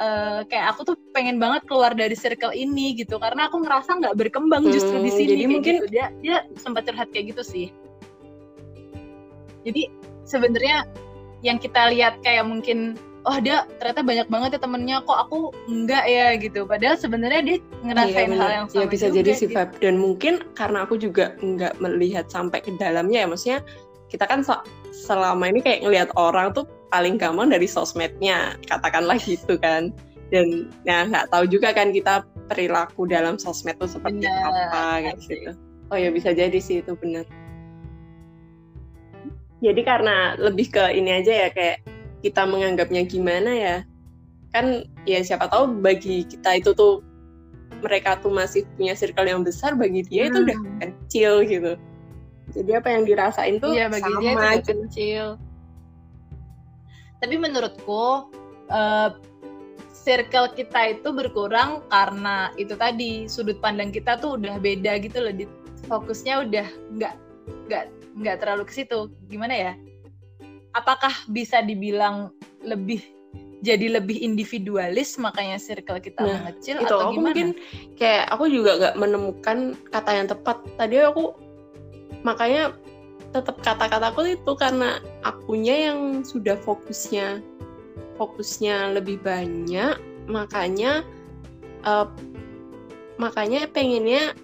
uh, 0.00 0.40
kayak 0.48 0.74
aku 0.74 0.92
tuh 0.92 0.96
pengen 1.12 1.38
banget 1.38 1.64
keluar 1.68 1.92
dari 1.92 2.16
circle 2.16 2.52
ini 2.52 2.96
gitu. 2.96 3.16
Karena 3.20 3.48
aku 3.48 3.60
ngerasa 3.64 4.00
nggak 4.00 4.16
berkembang 4.16 4.68
justru 4.68 5.00
di 5.00 5.10
hmm, 5.10 5.16
sini 5.16 5.30
jadi 5.32 5.44
mungkin 5.48 5.74
gitu. 5.82 5.86
dia 5.92 6.06
dia 6.20 6.36
sempat 6.60 6.88
curhat 6.88 7.08
kayak 7.12 7.36
gitu 7.36 7.42
sih. 7.44 7.66
Jadi 9.66 9.90
sebenarnya 10.22 10.86
yang 11.42 11.58
kita 11.58 11.90
lihat 11.90 12.22
kayak 12.22 12.46
mungkin 12.46 12.96
oh 13.26 13.38
dia 13.42 13.66
ternyata 13.82 14.02
banyak 14.06 14.28
banget 14.30 14.50
ya 14.56 14.60
temennya 14.62 14.96
kok 15.02 15.18
aku 15.26 15.50
enggak 15.66 16.04
ya 16.06 16.38
gitu. 16.38 16.62
Padahal 16.64 16.96
sebenarnya 16.96 17.42
dia 17.42 17.56
ngerasain 17.82 18.30
iya, 18.30 18.38
hal 18.38 18.50
yang 18.50 18.66
sama 18.70 18.80
ya 18.80 18.86
bisa 18.86 19.06
juga, 19.10 19.16
jadi 19.18 19.30
sih. 19.34 19.46
Gitu. 19.50 19.58
dan 19.82 19.94
mungkin 19.98 20.34
karena 20.54 20.78
aku 20.86 20.94
juga 20.96 21.34
enggak 21.42 21.74
melihat 21.82 22.26
sampai 22.30 22.62
ke 22.62 22.70
dalamnya 22.78 23.26
ya 23.26 23.28
maksudnya 23.28 23.60
kita 24.06 24.24
kan 24.30 24.46
selama 24.94 25.50
ini 25.50 25.60
kayak 25.60 25.82
ngelihat 25.82 26.10
orang 26.14 26.54
tuh 26.54 26.64
paling 26.94 27.18
gampang 27.18 27.50
dari 27.50 27.66
sosmednya 27.66 28.54
katakanlah 28.70 29.18
gitu 29.18 29.58
kan. 29.58 29.90
Dan 30.30 30.70
ya 30.82 31.06
nggak 31.06 31.30
tahu 31.30 31.46
juga 31.46 31.70
kan 31.70 31.94
kita 31.94 32.26
perilaku 32.50 33.06
dalam 33.06 33.38
sosmed 33.38 33.78
tuh 33.78 33.90
seperti 33.90 34.26
bener, 34.26 34.70
apa 34.70 35.02
kayak 35.02 35.18
gitu. 35.22 35.50
Oh 35.90 35.98
ya 35.98 36.10
bisa 36.10 36.34
jadi 36.34 36.58
sih 36.58 36.82
itu 36.82 36.98
benar 36.98 37.22
jadi 39.64 39.80
karena 39.82 40.36
lebih 40.36 40.68
ke 40.68 40.84
ini 40.92 41.10
aja 41.22 41.32
ya 41.46 41.48
kayak 41.48 41.80
kita 42.24 42.48
menganggapnya 42.48 43.02
gimana 43.04 43.50
ya? 43.52 43.76
Kan 44.54 44.86
ya 45.04 45.20
siapa 45.20 45.50
tahu 45.50 45.80
bagi 45.80 46.24
kita 46.24 46.60
itu 46.60 46.72
tuh 46.72 47.04
mereka 47.84 48.16
tuh 48.20 48.32
masih 48.32 48.64
punya 48.78 48.96
circle 48.96 49.28
yang 49.28 49.42
besar 49.44 49.76
bagi 49.76 50.06
dia 50.06 50.26
hmm. 50.26 50.30
itu 50.32 50.38
udah 50.48 50.58
kecil 50.80 51.32
gitu. 51.44 51.72
Jadi 52.54 52.70
apa 52.78 52.88
yang 52.94 53.02
dirasain 53.04 53.58
tuh 53.58 53.74
iya, 53.74 53.90
bagi 53.90 54.06
sama 54.06 54.20
dia 54.22 54.32
itu 54.32 54.72
gitu. 54.72 54.72
kecil. 54.86 55.26
Tapi 57.18 57.34
menurutku 57.36 58.30
uh, 58.70 59.10
circle 59.90 60.54
kita 60.54 60.94
itu 60.94 61.08
berkurang 61.10 61.82
karena 61.90 62.54
itu 62.54 62.78
tadi 62.78 63.26
sudut 63.26 63.58
pandang 63.58 63.90
kita 63.90 64.14
tuh 64.22 64.38
udah 64.38 64.62
beda 64.62 65.02
gitu 65.02 65.18
loh 65.18 65.34
fokusnya 65.90 66.46
udah 66.46 66.66
nggak 66.94 67.14
nggak 67.66 67.84
nggak 68.14 68.36
terlalu 68.38 68.62
ke 68.64 68.72
situ. 68.78 69.10
Gimana 69.26 69.54
ya 69.54 69.72
apakah 70.76 71.12
bisa 71.32 71.64
dibilang 71.64 72.28
lebih 72.60 73.00
jadi 73.64 73.98
lebih 73.98 74.20
individualis 74.20 75.16
makanya 75.16 75.56
circle 75.56 75.96
kita 75.96 76.20
nah, 76.20 76.44
mengecil 76.44 76.76
itu 76.76 76.86
atau 76.86 77.08
aku 77.08 77.12
gimana? 77.16 77.24
mungkin 77.24 77.48
kayak 77.96 78.24
aku 78.28 78.44
juga 78.52 78.70
nggak 78.76 78.94
menemukan 79.00 79.58
kata 79.88 80.10
yang 80.12 80.28
tepat 80.28 80.56
tadi 80.76 81.00
aku 81.00 81.32
makanya 82.20 82.76
tetap 83.32 83.56
kata-kataku 83.64 84.36
itu 84.36 84.52
karena 84.54 85.00
akunya 85.24 85.90
yang 85.90 86.22
sudah 86.22 86.54
fokusnya 86.62 87.40
fokusnya 88.20 88.96
lebih 88.96 89.20
banyak 89.24 89.96
makanya 90.28 91.00
uh, 91.88 92.08
makanya 93.16 93.64
pengennya 93.72 94.36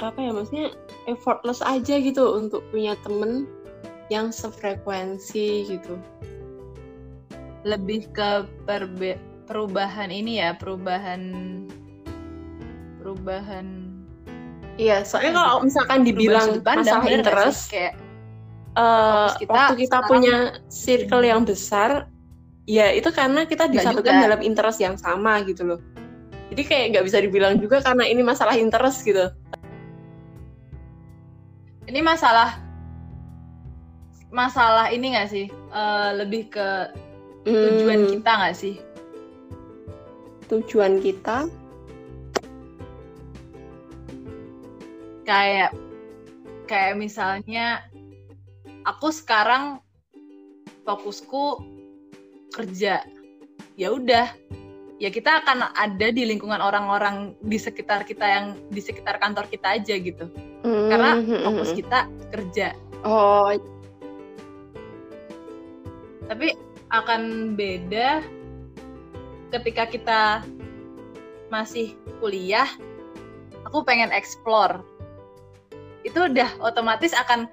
apa 0.00 0.18
ya 0.18 0.30
maksudnya 0.34 0.68
effortless 1.06 1.60
aja 1.62 2.00
gitu 2.00 2.40
untuk 2.40 2.64
punya 2.72 2.96
temen 3.04 3.46
yang 4.12 4.32
sefrekuensi 4.32 5.68
gitu. 5.68 5.96
Lebih 7.64 8.12
ke 8.12 8.44
perbe 8.68 9.16
perubahan 9.44 10.08
ini 10.08 10.40
ya 10.40 10.56
perubahan 10.56 11.20
perubahan 13.00 13.92
iya 14.80 15.04
soalnya 15.04 15.36
kalau 15.36 15.60
misalkan 15.60 16.00
dibilang 16.02 16.64
masalah 16.64 17.04
interest 17.04 17.68
kayak 17.68 17.92
uh, 18.80 19.28
kita 19.36 19.52
waktu 19.52 19.84
kita 19.84 19.98
sekarang, 20.00 20.08
punya 20.08 20.36
circle 20.72 21.24
yang 21.24 21.44
besar 21.44 22.08
ya 22.64 22.88
itu 22.96 23.12
karena 23.12 23.44
kita 23.44 23.68
disatukan 23.68 24.24
dalam 24.24 24.40
interest 24.40 24.80
yang 24.80 24.96
sama 24.96 25.44
gitu 25.44 25.68
loh. 25.68 25.80
Jadi 26.48 26.62
kayak 26.64 26.86
nggak 26.96 27.04
bisa 27.04 27.18
dibilang 27.20 27.60
juga 27.60 27.84
karena 27.84 28.08
ini 28.08 28.24
masalah 28.24 28.56
interest 28.56 29.04
gitu. 29.04 29.28
Ini 31.84 32.00
masalah 32.00 32.63
masalah 34.34 34.90
ini 34.90 35.14
gak 35.14 35.30
sih? 35.30 35.46
Uh, 35.70 36.18
lebih 36.18 36.50
ke 36.50 36.90
tujuan 37.46 38.04
hmm. 38.04 38.10
kita 38.18 38.30
gak 38.34 38.56
sih? 38.58 38.74
Tujuan 40.50 40.98
kita? 40.98 41.46
Kayak 45.24 45.72
kayak 46.66 46.98
misalnya 46.98 47.86
aku 48.82 49.14
sekarang 49.14 49.78
fokusku 50.82 51.62
kerja. 52.52 53.06
Ya 53.78 53.88
udah. 53.94 54.28
Ya 54.98 55.10
kita 55.10 55.42
akan 55.42 55.74
ada 55.74 56.08
di 56.10 56.22
lingkungan 56.22 56.62
orang-orang 56.62 57.34
di 57.42 57.58
sekitar 57.58 58.06
kita 58.06 58.26
yang 58.26 58.46
di 58.70 58.78
sekitar 58.82 59.22
kantor 59.22 59.46
kita 59.46 59.78
aja 59.78 59.94
gitu. 59.94 60.26
Mm-hmm. 60.64 60.88
karena 60.88 61.10
hmm, 61.12 61.26
hmm, 61.28 61.42
fokus 61.44 61.70
kita 61.76 61.98
kerja. 62.32 62.68
Oh 63.04 63.52
tapi 66.30 66.56
akan 66.92 67.54
beda 67.58 68.22
ketika 69.52 69.84
kita 69.86 70.22
masih 71.52 71.94
kuliah 72.18 72.66
aku 73.66 73.84
pengen 73.84 74.10
explore 74.10 74.82
itu 76.04 76.16
udah 76.16 76.48
otomatis 76.60 77.16
akan 77.16 77.48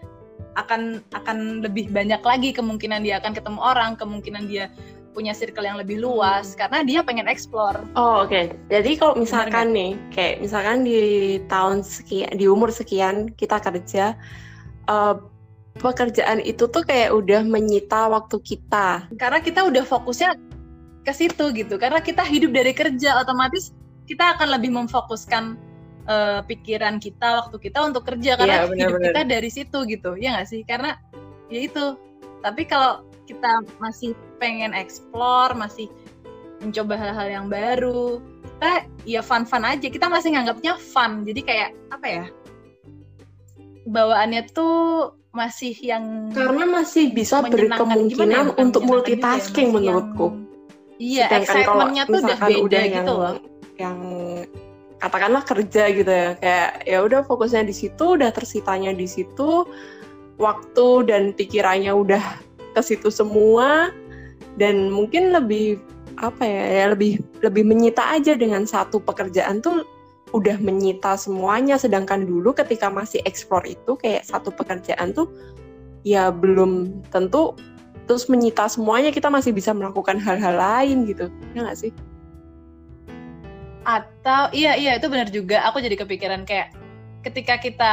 akan 0.60 1.00
akan 1.16 1.64
lebih 1.64 1.88
banyak 1.88 2.20
lagi 2.20 2.52
kemungkinan 2.52 3.08
dia 3.08 3.24
akan 3.24 3.32
ketemu 3.32 3.60
orang 3.64 3.96
kemungkinan 3.96 4.52
dia 4.52 4.68
punya 5.12 5.36
circle 5.36 5.68
yang 5.68 5.76
lebih 5.76 6.00
luas 6.00 6.56
karena 6.56 6.88
dia 6.88 7.04
pengen 7.04 7.28
explore. 7.28 7.84
Oh 8.00 8.24
oke. 8.24 8.32
Okay. 8.32 8.44
Jadi 8.72 8.96
kalau 8.96 9.20
misalkan 9.20 9.76
nih, 9.76 9.92
kayak 10.16 10.40
misalkan 10.40 10.88
di 10.88 11.00
tahun 11.52 11.84
sekian, 11.84 12.32
di 12.40 12.48
umur 12.48 12.72
sekian 12.72 13.28
kita 13.36 13.60
kerja, 13.60 14.16
uh, 14.88 15.20
pekerjaan 15.80 16.44
itu 16.44 16.68
tuh 16.68 16.84
kayak 16.84 17.16
udah 17.16 17.48
menyita 17.48 18.12
waktu 18.12 18.38
kita. 18.44 19.08
Karena 19.16 19.40
kita 19.40 19.64
udah 19.64 19.84
fokusnya 19.88 20.36
ke 21.08 21.14
situ 21.16 21.56
gitu. 21.56 21.80
Karena 21.80 22.04
kita 22.04 22.22
hidup 22.28 22.52
dari 22.52 22.76
kerja, 22.76 23.24
otomatis 23.24 23.72
kita 24.06 24.36
akan 24.36 24.52
lebih 24.52 24.76
memfokuskan 24.76 25.56
uh, 26.12 26.44
pikiran 26.44 27.00
kita, 27.00 27.48
waktu 27.48 27.58
kita 27.58 27.80
untuk 27.88 28.04
kerja 28.04 28.36
karena 28.36 28.68
yeah, 28.68 28.90
hidup 28.90 29.00
kita 29.00 29.22
dari 29.24 29.50
situ 29.50 29.78
gitu. 29.88 30.20
Ya 30.20 30.36
nggak 30.36 30.48
sih? 30.52 30.62
Karena 30.68 31.00
ya 31.48 31.64
itu. 31.64 31.96
Tapi 32.42 32.66
kalau 32.66 33.06
kita 33.30 33.62
masih 33.78 34.18
pengen 34.42 34.74
explore, 34.74 35.54
masih 35.54 35.88
mencoba 36.62 36.94
hal-hal 36.94 37.28
yang 37.30 37.48
baru, 37.50 38.22
kita 38.46 38.72
ya 39.06 39.22
fun-fun 39.24 39.66
aja. 39.66 39.88
Kita 39.88 40.10
masih 40.10 40.36
nganggapnya 40.36 40.78
fun. 40.78 41.24
Jadi 41.26 41.42
kayak 41.42 41.70
apa 41.94 42.08
ya? 42.10 42.26
Bawaannya 43.90 44.46
tuh 44.54 45.18
masih 45.32 45.72
yang 45.80 46.28
karena 46.36 46.68
masih 46.68 47.16
bisa 47.16 47.40
berkemungkinan 47.40 48.52
ya, 48.52 48.60
untuk 48.60 48.84
multitasking 48.84 49.72
ya, 49.72 49.76
menurutku. 49.80 50.28
Iya, 51.02 51.26
excitementnya 51.34 52.04
tuh 52.06 52.20
udah 52.22 52.38
beda 52.38 52.60
udah 52.62 52.82
gitu 52.84 52.94
yang, 52.94 53.08
loh. 53.08 53.36
Yang 53.80 53.98
katakanlah 55.02 55.44
kerja 55.48 55.84
gitu 55.90 56.12
ya, 56.12 56.30
kayak 56.38 56.72
ya 56.86 57.00
udah 57.02 57.26
fokusnya 57.26 57.64
di 57.66 57.74
situ, 57.74 58.20
udah 58.20 58.30
tersitanya 58.30 58.92
di 58.94 59.08
situ, 59.10 59.66
waktu 60.38 60.88
dan 61.10 61.32
pikirannya 61.34 61.90
udah 61.90 62.22
ke 62.78 62.82
situ 62.84 63.10
semua, 63.10 63.90
dan 64.60 64.92
mungkin 64.94 65.34
lebih 65.34 65.82
apa 66.20 66.44
ya, 66.46 66.64
ya 66.70 66.86
lebih 66.94 67.24
lebih 67.42 67.64
menyita 67.66 68.14
aja 68.14 68.38
dengan 68.38 68.68
satu 68.68 69.02
pekerjaan 69.02 69.64
tuh 69.64 69.88
udah 70.32 70.58
menyita 70.60 71.20
semuanya 71.20 71.76
sedangkan 71.76 72.24
dulu 72.24 72.56
ketika 72.56 72.88
masih 72.88 73.20
eksplor 73.28 73.64
itu 73.68 74.00
kayak 74.00 74.24
satu 74.24 74.52
pekerjaan 74.52 75.12
tuh 75.12 75.28
ya 76.08 76.32
belum 76.32 77.04
tentu 77.12 77.54
terus 78.10 78.28
menyita 78.28 78.68
semuanya 78.68 79.14
kita 79.14 79.30
masih 79.32 79.56
bisa 79.56 79.72
melakukan 79.72 80.20
hal-hal 80.20 80.58
lain 80.58 81.08
gitu. 81.08 81.32
Ya 81.56 81.64
nggak 81.64 81.80
sih? 81.80 81.92
Atau 83.88 84.52
iya 84.52 84.76
iya 84.76 84.98
itu 84.98 85.08
benar 85.08 85.30
juga. 85.32 85.64
Aku 85.70 85.80
jadi 85.80 85.96
kepikiran 85.96 86.44
kayak 86.44 86.76
ketika 87.24 87.56
kita 87.62 87.92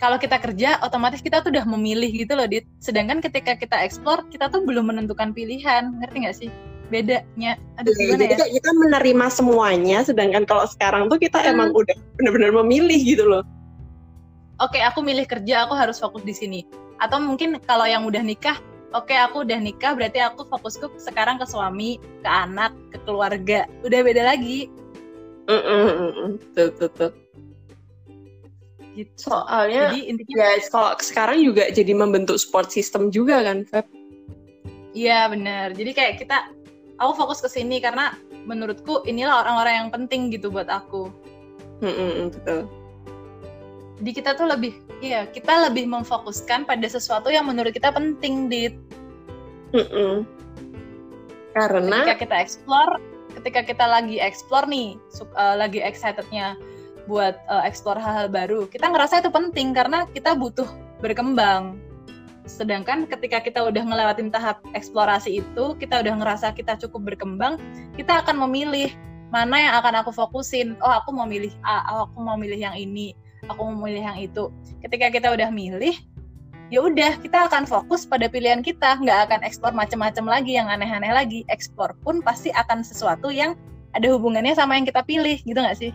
kalau 0.00 0.18
kita 0.18 0.40
kerja 0.40 0.80
otomatis 0.82 1.22
kita 1.22 1.44
tuh 1.44 1.52
udah 1.52 1.66
memilih 1.68 2.08
gitu 2.12 2.32
loh 2.38 2.48
dit. 2.48 2.64
Sedangkan 2.80 3.20
ketika 3.20 3.58
kita 3.58 3.76
eksplor 3.84 4.24
kita 4.30 4.48
tuh 4.48 4.64
belum 4.64 4.88
menentukan 4.94 5.34
pilihan. 5.36 5.92
Ngerti 6.00 6.16
nggak 6.24 6.38
sih 6.38 6.50
bedanya 6.92 7.56
ada 7.80 7.90
ya, 7.92 7.96
gimana 7.96 8.22
jadi 8.28 8.36
ya? 8.36 8.46
kita 8.60 8.70
menerima 8.76 9.26
semuanya 9.32 9.98
sedangkan 10.04 10.44
kalau 10.44 10.64
sekarang 10.68 11.08
tuh 11.08 11.16
kita 11.16 11.40
hmm. 11.40 11.50
emang 11.56 11.68
udah 11.72 11.96
benar-benar 12.20 12.52
memilih 12.64 13.00
gitu 13.00 13.24
loh 13.24 13.44
oke 14.60 14.76
aku 14.76 15.00
milih 15.00 15.24
kerja 15.24 15.64
aku 15.64 15.74
harus 15.76 15.96
fokus 15.96 16.22
di 16.24 16.34
sini 16.36 16.60
atau 17.00 17.18
mungkin 17.20 17.56
kalau 17.64 17.88
yang 17.88 18.04
udah 18.04 18.20
nikah 18.20 18.60
oke 18.92 19.12
aku 19.12 19.48
udah 19.48 19.58
nikah 19.58 19.96
berarti 19.96 20.20
aku 20.20 20.44
fokusku 20.46 20.92
sekarang 21.00 21.40
ke 21.40 21.46
suami 21.48 21.96
ke 22.20 22.28
anak 22.28 22.72
ke 22.92 22.98
keluarga 23.02 23.64
udah 23.82 24.00
beda 24.04 24.22
lagi 24.24 24.68
mm 25.48 25.60
-mm, 25.60 26.28
tuh 26.52 26.68
tuh 26.76 26.90
tuh 26.92 27.12
gitu. 28.94 29.10
soalnya 29.18 29.90
jadi 29.90 30.00
intinya 30.06 30.36
ya 30.36 30.60
kalau 30.70 30.90
sekarang 31.00 31.38
juga 31.42 31.66
jadi 31.72 31.92
membentuk 31.96 32.38
support 32.38 32.70
system 32.70 33.08
juga 33.10 33.42
kan 33.42 33.66
Feb 33.66 34.04
Iya 34.94 35.26
benar. 35.26 35.74
Jadi 35.74 35.90
kayak 35.90 36.14
kita 36.22 36.38
aku 36.98 37.12
fokus 37.18 37.42
ke 37.42 37.48
sini 37.50 37.82
karena 37.82 38.14
menurutku 38.44 39.02
inilah 39.08 39.46
orang-orang 39.46 39.74
yang 39.86 39.90
penting 39.90 40.28
gitu 40.30 40.52
buat 40.52 40.68
aku. 40.68 41.10
Hmm, 41.82 42.30
betul. 42.30 42.68
Jadi 44.00 44.10
kita 44.10 44.30
tuh 44.34 44.46
lebih, 44.50 44.72
iya 45.00 45.26
kita 45.30 45.70
lebih 45.70 45.86
memfokuskan 45.86 46.66
pada 46.66 46.86
sesuatu 46.86 47.30
yang 47.30 47.46
menurut 47.46 47.72
kita 47.72 47.94
penting, 47.94 48.50
dit. 48.50 48.74
Hmm, 49.74 50.26
karena 51.54 52.02
ketika 52.02 52.16
kita 52.26 52.36
explore, 52.42 52.92
ketika 53.38 53.60
kita 53.62 53.84
lagi 53.86 54.18
explore 54.18 54.66
nih, 54.66 54.98
uh, 55.34 55.54
lagi 55.58 55.82
excitednya 55.82 56.58
buat 57.06 57.38
uh, 57.50 57.62
explore 57.62 57.98
hal-hal 57.98 58.30
baru, 58.30 58.66
kita 58.70 58.90
ngerasa 58.90 59.22
itu 59.22 59.30
penting 59.30 59.74
karena 59.74 60.06
kita 60.10 60.34
butuh 60.34 60.66
berkembang 60.98 61.78
Sedangkan 62.44 63.08
ketika 63.08 63.40
kita 63.40 63.64
udah 63.64 63.82
ngelewatin 63.88 64.28
tahap 64.28 64.60
eksplorasi 64.76 65.40
itu, 65.40 65.64
kita 65.80 66.04
udah 66.04 66.14
ngerasa 66.20 66.52
kita 66.52 66.76
cukup 66.76 67.12
berkembang, 67.12 67.56
kita 67.96 68.20
akan 68.20 68.44
memilih 68.44 68.92
mana 69.32 69.56
yang 69.56 69.74
akan 69.80 70.04
aku 70.04 70.12
fokusin. 70.12 70.76
Oh, 70.84 70.92
aku 70.92 71.10
mau 71.16 71.24
milih 71.24 71.50
A, 71.64 71.80
oh, 71.96 72.00
aku 72.06 72.20
mau 72.20 72.36
milih 72.36 72.60
yang 72.60 72.76
ini, 72.76 73.16
aku 73.48 73.64
mau 73.64 73.88
milih 73.88 74.04
yang 74.04 74.18
itu. 74.20 74.52
Ketika 74.84 75.08
kita 75.08 75.32
udah 75.32 75.48
milih, 75.48 75.96
ya 76.68 76.84
udah 76.84 77.16
kita 77.18 77.48
akan 77.48 77.64
fokus 77.64 78.04
pada 78.04 78.28
pilihan 78.28 78.60
kita, 78.60 79.00
nggak 79.00 79.18
akan 79.32 79.40
eksplor 79.42 79.72
macam-macam 79.72 80.38
lagi 80.38 80.60
yang 80.60 80.68
aneh-aneh 80.68 81.12
lagi. 81.16 81.40
Eksplor 81.48 81.96
pun 82.04 82.20
pasti 82.20 82.52
akan 82.52 82.84
sesuatu 82.84 83.32
yang 83.32 83.56
ada 83.96 84.06
hubungannya 84.12 84.52
sama 84.52 84.76
yang 84.76 84.84
kita 84.84 85.00
pilih, 85.00 85.40
gitu 85.40 85.56
nggak 85.56 85.80
sih? 85.80 85.92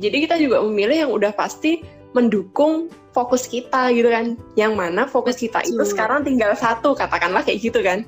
Jadi 0.00 0.16
kita 0.26 0.40
juga 0.42 0.58
memilih 0.64 1.06
yang 1.06 1.12
udah 1.14 1.30
pasti 1.30 1.86
mendukung 2.10 2.90
fokus 3.10 3.46
kita 3.50 3.90
gitu 3.94 4.08
kan 4.10 4.38
yang 4.54 4.78
mana 4.78 5.06
fokus 5.06 5.38
kita 5.38 5.62
itu 5.66 5.82
sekarang 5.82 6.22
tinggal 6.22 6.54
satu 6.54 6.94
katakanlah 6.94 7.42
kayak 7.42 7.60
gitu 7.62 7.82
kan 7.82 8.06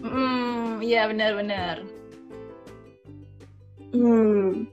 hmm 0.00 0.80
iya 0.80 1.08
benar-benar 1.08 1.84
hmm 3.92 4.68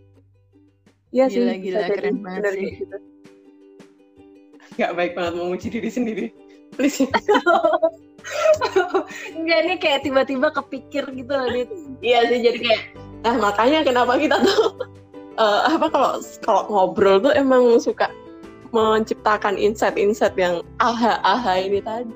Iya 1.16 1.32
sih, 1.32 1.40
gila, 1.40 1.56
gila, 1.64 1.80
keren 1.96 2.20
banget 2.20 2.52
sih. 2.60 2.72
Gitu. 2.76 2.98
Gak 4.76 4.92
baik 5.00 5.16
banget 5.16 5.34
memuji 5.40 5.68
diri 5.72 5.88
sendiri. 5.88 6.26
Please. 6.76 7.08
Enggak, 9.38 9.60
ini 9.64 9.76
kayak 9.80 10.04
tiba-tiba 10.04 10.52
kepikir 10.52 11.08
gitu 11.16 11.32
loh, 11.32 11.48
Iya 12.04 12.20
sih, 12.28 12.44
jadi 12.44 12.60
kayak, 12.60 12.82
nah 13.24 13.36
makanya 13.40 13.88
kenapa 13.88 14.20
kita 14.20 14.44
tuh, 14.44 14.76
uh, 15.40 15.62
apa 15.78 15.88
kalau 15.88 16.12
kalau 16.44 16.62
ngobrol 16.68 17.24
tuh 17.24 17.32
emang 17.32 17.80
suka 17.80 18.12
menciptakan 18.76 19.56
insight-insight 19.56 20.36
yang 20.36 20.60
aha-aha 20.84 21.64
ini 21.64 21.80
tadi. 21.80 22.12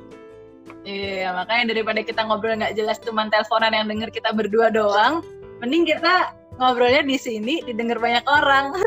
Iya, 0.83 1.31
makanya 1.35 1.75
daripada 1.75 2.03
kita 2.03 2.27
ngobrol 2.27 2.59
nggak 2.59 2.75
jelas 2.75 2.99
cuma 2.99 3.31
teleponan 3.31 3.71
yang 3.71 3.87
denger 3.87 4.09
kita 4.11 4.35
berdua 4.35 4.67
doang, 4.71 5.23
mending 5.63 5.87
kita 5.87 6.35
ngobrolnya 6.59 7.03
di 7.07 7.15
sini 7.15 7.63
didengar 7.63 7.99
banyak 8.03 8.25
orang. 8.27 8.75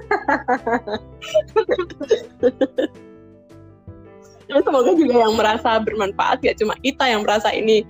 Ya, 4.51 4.61
semoga 4.61 4.93
juga 4.93 5.17
yang 5.17 5.33
merasa 5.33 5.81
bermanfaat 5.81 6.45
gak 6.45 6.61
cuma 6.61 6.77
kita 6.85 7.09
yang 7.09 7.25
merasa 7.25 7.49
ini 7.57 7.89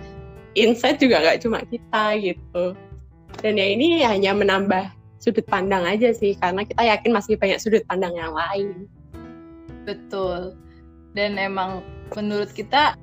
insight 0.54 1.02
juga 1.02 1.18
gak 1.18 1.42
cuma 1.42 1.58
kita 1.66 2.14
gitu. 2.22 2.78
Dan 3.42 3.58
ya 3.58 3.66
ini 3.66 4.06
hanya 4.06 4.30
menambah 4.30 4.94
sudut 5.18 5.42
pandang 5.50 5.82
aja 5.82 6.14
sih 6.14 6.38
karena 6.38 6.62
kita 6.62 6.86
yakin 6.86 7.10
masih 7.10 7.34
banyak 7.34 7.58
sudut 7.58 7.82
pandang 7.90 8.14
yang 8.14 8.30
lain. 8.30 8.86
Betul. 9.84 10.56
Dan 11.12 11.36
emang 11.36 11.84
menurut 12.16 12.50
kita 12.52 12.96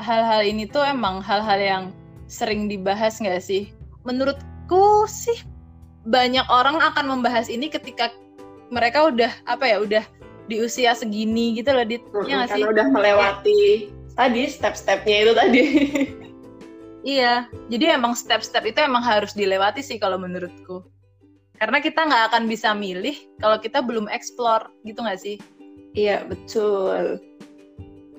hal-hal 0.00 0.44
ini 0.44 0.68
tuh 0.68 0.84
emang 0.84 1.24
hal-hal 1.24 1.60
yang 1.60 1.84
sering 2.28 2.68
dibahas 2.68 3.18
nggak 3.22 3.40
sih? 3.40 3.72
Menurutku 4.04 5.08
sih 5.08 5.38
banyak 6.06 6.46
orang 6.46 6.78
akan 6.78 7.18
membahas 7.18 7.50
ini 7.50 7.66
ketika 7.66 8.14
mereka 8.70 9.10
udah 9.10 9.30
apa 9.50 9.66
ya 9.66 9.82
udah 9.82 10.04
di 10.46 10.62
usia 10.62 10.94
segini 10.94 11.58
gitu 11.58 11.74
loh 11.74 11.82
dit 11.82 12.02
hmm, 12.14 12.30
ya 12.30 12.46
sih 12.46 12.62
udah 12.62 12.86
melewati 12.90 13.90
ya. 13.90 14.14
tadi 14.14 14.42
step-stepnya 14.46 15.16
itu 15.26 15.32
tadi 15.34 15.62
iya 17.18 17.50
jadi 17.66 17.98
emang 17.98 18.14
step-step 18.14 18.62
itu 18.62 18.78
emang 18.78 19.02
harus 19.02 19.34
dilewati 19.34 19.82
sih 19.82 19.98
kalau 19.98 20.18
menurutku 20.18 20.86
karena 21.58 21.82
kita 21.82 22.06
nggak 22.06 22.24
akan 22.30 22.42
bisa 22.46 22.70
milih 22.70 23.18
kalau 23.42 23.58
kita 23.58 23.82
belum 23.82 24.06
explore 24.06 24.70
gitu 24.86 25.02
nggak 25.02 25.18
sih 25.18 25.36
Iya 25.96 26.28
betul. 26.28 27.18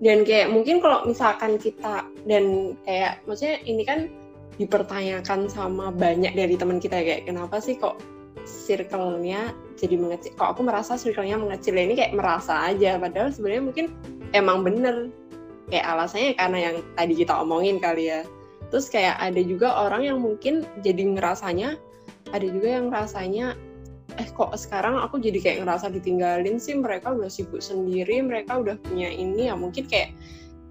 Dan 0.02 0.26
kayak 0.26 0.50
mungkin 0.50 0.82
kalau 0.82 1.06
misalkan 1.06 1.62
kita 1.62 2.06
dan 2.26 2.74
kayak 2.86 3.22
maksudnya 3.30 3.62
ini 3.66 3.86
kan 3.86 4.10
dipertanyakan 4.58 5.46
sama 5.46 5.94
banyak 5.94 6.34
dari 6.34 6.58
teman 6.58 6.82
kita 6.82 6.98
kayak 7.02 7.30
kenapa 7.30 7.62
sih 7.62 7.78
kok 7.78 8.02
circle-nya 8.46 9.54
jadi 9.78 9.94
mengecil? 9.98 10.34
Kok 10.34 10.58
aku 10.58 10.62
merasa 10.66 10.98
circle-nya 10.98 11.38
mengecil? 11.38 11.78
Ini 11.78 11.94
kayak 11.94 12.13
merasa 12.18 12.74
aja 12.74 12.98
padahal 12.98 13.30
sebenarnya 13.30 13.63
mungkin 13.70 13.86
emang 14.34 14.66
bener. 14.66 15.13
Kayak 15.70 15.86
alasannya 15.86 16.32
karena 16.40 16.58
yang 16.58 16.76
tadi 16.98 17.13
kita 17.13 17.34
omongin 17.38 17.78
kali 17.78 18.10
ya. 18.10 18.22
Terus 18.74 18.90
kayak 18.90 19.22
ada 19.22 19.42
juga 19.46 19.86
orang 19.86 20.02
yang 20.06 20.18
mungkin 20.20 20.66
jadi 20.82 21.06
ngerasanya 21.13 21.78
ada 22.34 22.46
juga 22.48 22.68
yang 22.82 22.88
rasanya 22.92 23.56
eh 24.18 24.28
kok 24.34 24.54
sekarang 24.58 24.98
aku 24.98 25.22
jadi 25.22 25.38
kayak 25.38 25.58
ngerasa 25.66 25.94
ditinggalin 25.94 26.58
sih 26.58 26.74
mereka 26.74 27.14
udah 27.14 27.30
sibuk 27.30 27.62
sendiri 27.62 28.22
mereka 28.26 28.58
udah 28.58 28.76
punya 28.82 29.10
ini 29.14 29.50
ya 29.50 29.56
mungkin 29.56 29.86
kayak 29.86 30.14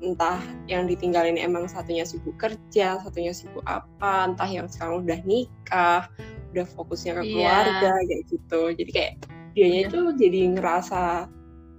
entah 0.05 0.43
yang 0.69 0.85
ditinggalin 0.85 1.41
emang 1.41 1.71
satunya 1.71 2.05
sibuk 2.05 2.37
kerja 2.37 3.01
satunya 3.01 3.33
sibuk 3.33 3.65
apa 3.65 4.29
entah 4.29 4.51
yang 4.51 4.69
sekarang 4.69 5.09
udah 5.09 5.19
nikah 5.25 6.11
udah 6.53 6.67
fokusnya 6.77 7.17
ke 7.17 7.23
iya. 7.23 7.33
keluarga 7.33 7.93
yeah. 7.97 8.05
kayak 8.05 8.23
gitu 8.29 8.61
jadi 8.77 8.91
kayak 8.93 9.13
dianya 9.57 9.81
yeah. 9.89 9.93
tuh 9.93 10.05
jadi 10.13 10.41
ngerasa 10.59 11.03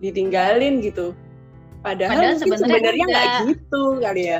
ditinggalin 0.01 0.81
gitu 0.81 1.13
padahal, 1.85 2.17
padahal 2.17 2.37
sebenarnya 2.41 3.05
nggak 3.05 3.27
gitu 3.53 3.81
kali 4.01 4.23
ya 4.33 4.39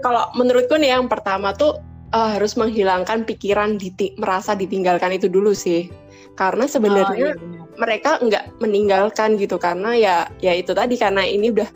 kalau 0.00 0.28
menurutku 0.36 0.76
nih 0.76 0.96
yang 0.96 1.08
pertama 1.08 1.52
tuh 1.56 1.80
uh, 2.14 2.38
harus 2.38 2.54
menghilangkan 2.54 3.26
pikiran 3.26 3.76
diti 3.76 4.14
merasa 4.16 4.54
ditinggalkan 4.54 5.18
itu 5.18 5.26
dulu 5.26 5.50
sih. 5.50 5.90
Karena 6.38 6.70
sebenarnya 6.70 7.34
oh, 7.34 7.38
iya. 7.38 7.74
mereka 7.78 8.22
nggak 8.22 8.62
meninggalkan 8.62 9.38
gitu 9.38 9.58
karena 9.58 9.94
ya 9.94 10.16
ya 10.38 10.54
itu 10.54 10.70
tadi 10.74 10.94
karena 10.98 11.26
ini 11.26 11.50
udah 11.50 11.70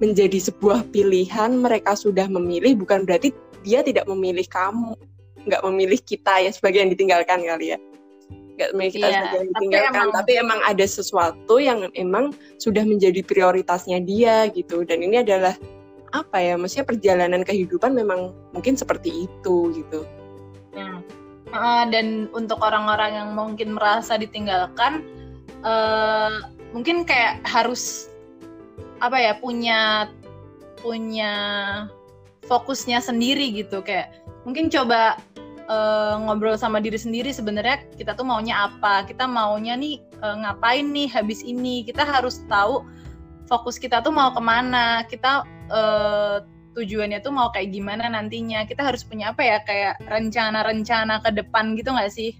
menjadi 0.00 0.50
sebuah 0.50 0.88
pilihan 0.90 1.60
mereka 1.60 1.94
sudah 1.94 2.26
memilih 2.26 2.78
bukan 2.80 3.04
berarti 3.04 3.30
dia 3.60 3.84
tidak 3.84 4.08
memilih 4.08 4.46
kamu 4.48 4.96
nggak 5.44 5.62
memilih 5.68 6.00
kita 6.00 6.40
ya 6.40 6.50
sebagai 6.50 6.82
yang 6.82 6.90
ditinggalkan 6.90 7.44
kali 7.44 7.76
ya. 7.76 7.78
Nggak 8.58 8.70
memilih 8.74 8.92
kita 8.92 9.06
yeah, 9.06 9.14
sebagai 9.14 9.36
yang 9.38 9.48
ditinggalkan 9.54 9.90
tapi 9.90 10.00
emang, 10.00 10.10
tapi 10.16 10.32
emang 10.42 10.60
ada 10.66 10.86
sesuatu 10.86 11.54
yang 11.62 11.78
emang 11.94 12.24
sudah 12.58 12.82
menjadi 12.82 13.20
prioritasnya 13.22 14.02
dia 14.02 14.50
gitu. 14.50 14.82
Dan 14.82 15.06
ini 15.06 15.22
adalah 15.22 15.54
apa 16.10 16.42
ya 16.42 16.58
maksudnya 16.58 16.86
perjalanan 16.86 17.42
kehidupan 17.46 17.94
memang 17.94 18.34
mungkin 18.50 18.74
seperti 18.74 19.30
itu 19.30 19.56
gitu. 19.74 20.06
Hmm. 20.70 21.02
uh, 21.50 21.84
dan 21.90 22.30
untuk 22.30 22.62
orang-orang 22.62 23.14
yang 23.18 23.28
mungkin 23.34 23.74
merasa 23.74 24.14
ditinggalkan 24.14 25.02
uh, 25.66 26.46
mungkin 26.70 27.02
kayak 27.02 27.42
harus 27.42 28.06
apa 29.02 29.18
ya 29.18 29.32
punya 29.38 30.10
punya 30.80 31.32
fokusnya 32.46 33.02
sendiri 33.02 33.52
gitu. 33.54 33.82
Kayak 33.84 34.14
mungkin 34.46 34.72
coba 34.72 35.20
uh, 35.68 36.18
ngobrol 36.22 36.56
sama 36.56 36.82
diri 36.82 36.96
sendiri 36.96 37.30
sebenarnya 37.30 37.86
kita 37.94 38.16
tuh 38.16 38.26
maunya 38.26 38.70
apa? 38.70 39.04
Kita 39.06 39.28
maunya 39.28 39.76
nih 39.76 40.00
uh, 40.22 40.36
ngapain 40.46 40.86
nih 40.90 41.08
habis 41.10 41.44
ini? 41.44 41.84
Kita 41.84 42.02
harus 42.02 42.42
tahu 42.48 42.82
fokus 43.46 43.76
kita 43.76 44.02
tuh 44.02 44.14
mau 44.14 44.30
ke 44.32 44.42
mana? 44.42 45.04
Kita 45.06 45.44
uh, 45.70 46.44
tujuannya 46.74 47.22
tuh 47.22 47.32
mau 47.32 47.48
kayak 47.54 47.72
gimana 47.72 48.10
nantinya. 48.10 48.66
Kita 48.66 48.84
harus 48.84 49.06
punya 49.06 49.32
apa 49.32 49.42
ya? 49.42 49.58
Kayak 49.64 50.02
rencana-rencana 50.06 51.22
ke 51.24 51.30
depan 51.34 51.78
gitu 51.78 51.94
nggak 51.94 52.12
sih? 52.12 52.30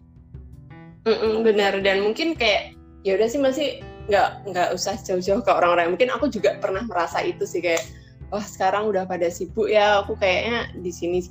Mm-mm, 1.09 1.47
benar. 1.47 1.81
Dan 1.81 2.05
mungkin 2.05 2.37
kayak 2.37 2.77
ya 3.07 3.17
udah 3.17 3.29
sih 3.31 3.41
masih 3.41 3.69
nggak 4.11 4.51
nggak 4.53 4.69
usah 4.75 4.99
jauh-jauh 5.01 5.41
ke 5.41 5.51
orang-orang. 5.51 5.95
Mungkin 5.95 6.11
aku 6.13 6.29
juga 6.29 6.59
pernah 6.61 6.85
merasa 6.85 7.25
itu 7.25 7.47
sih 7.47 7.63
kayak 7.65 7.83
wah 8.29 8.45
sekarang 8.45 8.91
udah 8.91 9.09
pada 9.09 9.31
sibuk 9.33 9.71
ya. 9.71 10.05
Aku 10.05 10.19
kayaknya 10.19 10.71
di 10.77 10.93
sini 10.93 11.25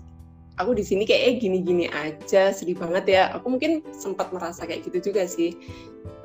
aku 0.60 0.76
di 0.76 0.84
sini 0.84 1.04
kayaknya 1.06 1.34
gini-gini 1.38 1.86
aja. 1.92 2.52
Sedih 2.56 2.76
banget 2.76 3.06
ya. 3.08 3.24
Aku 3.38 3.52
mungkin 3.52 3.86
sempat 3.94 4.34
merasa 4.34 4.66
kayak 4.66 4.90
gitu 4.90 5.12
juga 5.12 5.30
sih 5.30 5.56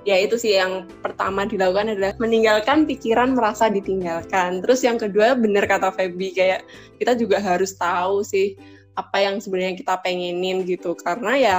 ya 0.04 0.20
itu 0.20 0.36
sih 0.36 0.56
yang 0.56 0.84
pertama 1.00 1.48
dilakukan 1.48 1.96
adalah 1.96 2.14
meninggalkan 2.20 2.84
pikiran 2.84 3.32
merasa 3.32 3.72
ditinggalkan. 3.72 4.60
Terus 4.60 4.84
yang 4.84 5.00
kedua 5.00 5.34
benar 5.36 5.64
kata 5.64 5.90
Feby 5.92 6.36
kayak 6.36 6.60
kita 7.00 7.16
juga 7.16 7.40
harus 7.40 7.72
tahu 7.76 8.20
sih 8.24 8.56
apa 8.94 9.18
yang 9.18 9.42
sebenarnya 9.42 9.74
kita 9.74 9.98
pengenin 10.04 10.62
gitu 10.68 10.94
karena 10.94 11.32
ya 11.34 11.58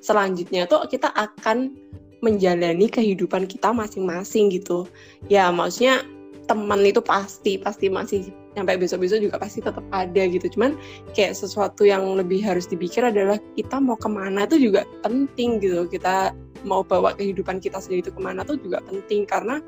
selanjutnya 0.00 0.64
tuh 0.64 0.88
kita 0.88 1.12
akan 1.12 1.76
menjalani 2.24 2.88
kehidupan 2.88 3.44
kita 3.50 3.74
masing-masing 3.74 4.48
gitu. 4.54 4.88
Ya 5.28 5.50
maksudnya 5.52 6.04
teman 6.48 6.82
itu 6.82 6.98
pasti 7.04 7.60
pasti 7.60 7.86
masih 7.86 8.32
sampai 8.58 8.74
besok-besok 8.74 9.30
juga 9.30 9.36
pasti 9.38 9.62
tetap 9.62 9.84
ada 9.94 10.22
gitu. 10.26 10.46
Cuman 10.52 10.76
kayak 11.14 11.36
sesuatu 11.38 11.86
yang 11.86 12.02
lebih 12.18 12.42
harus 12.42 12.66
dipikir 12.66 13.06
adalah 13.06 13.38
kita 13.54 13.78
mau 13.78 13.96
ke 13.96 14.08
mana 14.10 14.44
tuh 14.46 14.58
juga 14.60 14.84
penting 15.04 15.62
gitu. 15.62 15.86
Kita 15.86 16.34
mau 16.64 16.84
bawa 16.84 17.16
kehidupan 17.16 17.58
kita 17.58 17.80
sendiri 17.80 18.06
itu 18.08 18.12
ke 18.12 18.20
mana 18.20 18.44
tuh 18.44 18.60
juga 18.60 18.80
penting. 18.84 19.24
Karena 19.28 19.60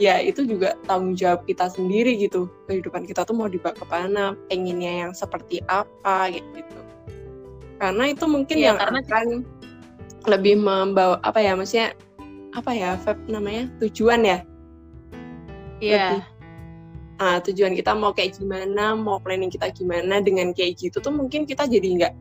ya 0.00 0.18
itu 0.18 0.46
juga 0.46 0.74
tanggung 0.84 1.14
jawab 1.14 1.46
kita 1.46 1.70
sendiri 1.70 2.16
gitu. 2.18 2.50
Kehidupan 2.66 3.06
kita 3.06 3.26
tuh 3.26 3.34
mau 3.36 3.46
dibawa 3.46 3.74
ke 3.74 3.86
mana 3.86 4.36
pengennya 4.48 5.08
yang 5.08 5.12
seperti 5.12 5.62
apa 5.70 6.32
gitu. 6.34 6.80
Karena 7.80 8.04
itu 8.12 8.24
mungkin 8.28 8.56
ya, 8.60 8.72
yang 8.72 8.76
karena 8.76 9.00
akan 9.08 9.26
lebih 10.28 10.60
membawa 10.60 11.16
apa 11.24 11.40
ya 11.40 11.56
maksudnya 11.56 11.96
apa 12.52 12.70
ya 12.76 13.00
namanya 13.24 13.72
tujuan 13.80 14.20
ya? 14.26 14.38
Iya. 15.80 16.20
Ah 17.20 17.40
tujuan 17.40 17.72
kita 17.76 17.96
mau 17.96 18.12
kayak 18.12 18.36
gimana 18.36 18.96
mau 18.96 19.20
planning 19.20 19.52
kita 19.52 19.72
gimana 19.72 20.20
dengan 20.20 20.52
kayak 20.52 20.76
gitu 20.76 21.00
tuh 21.00 21.12
mungkin 21.12 21.48
kita 21.48 21.68
jadi 21.68 21.88
nggak 22.00 22.14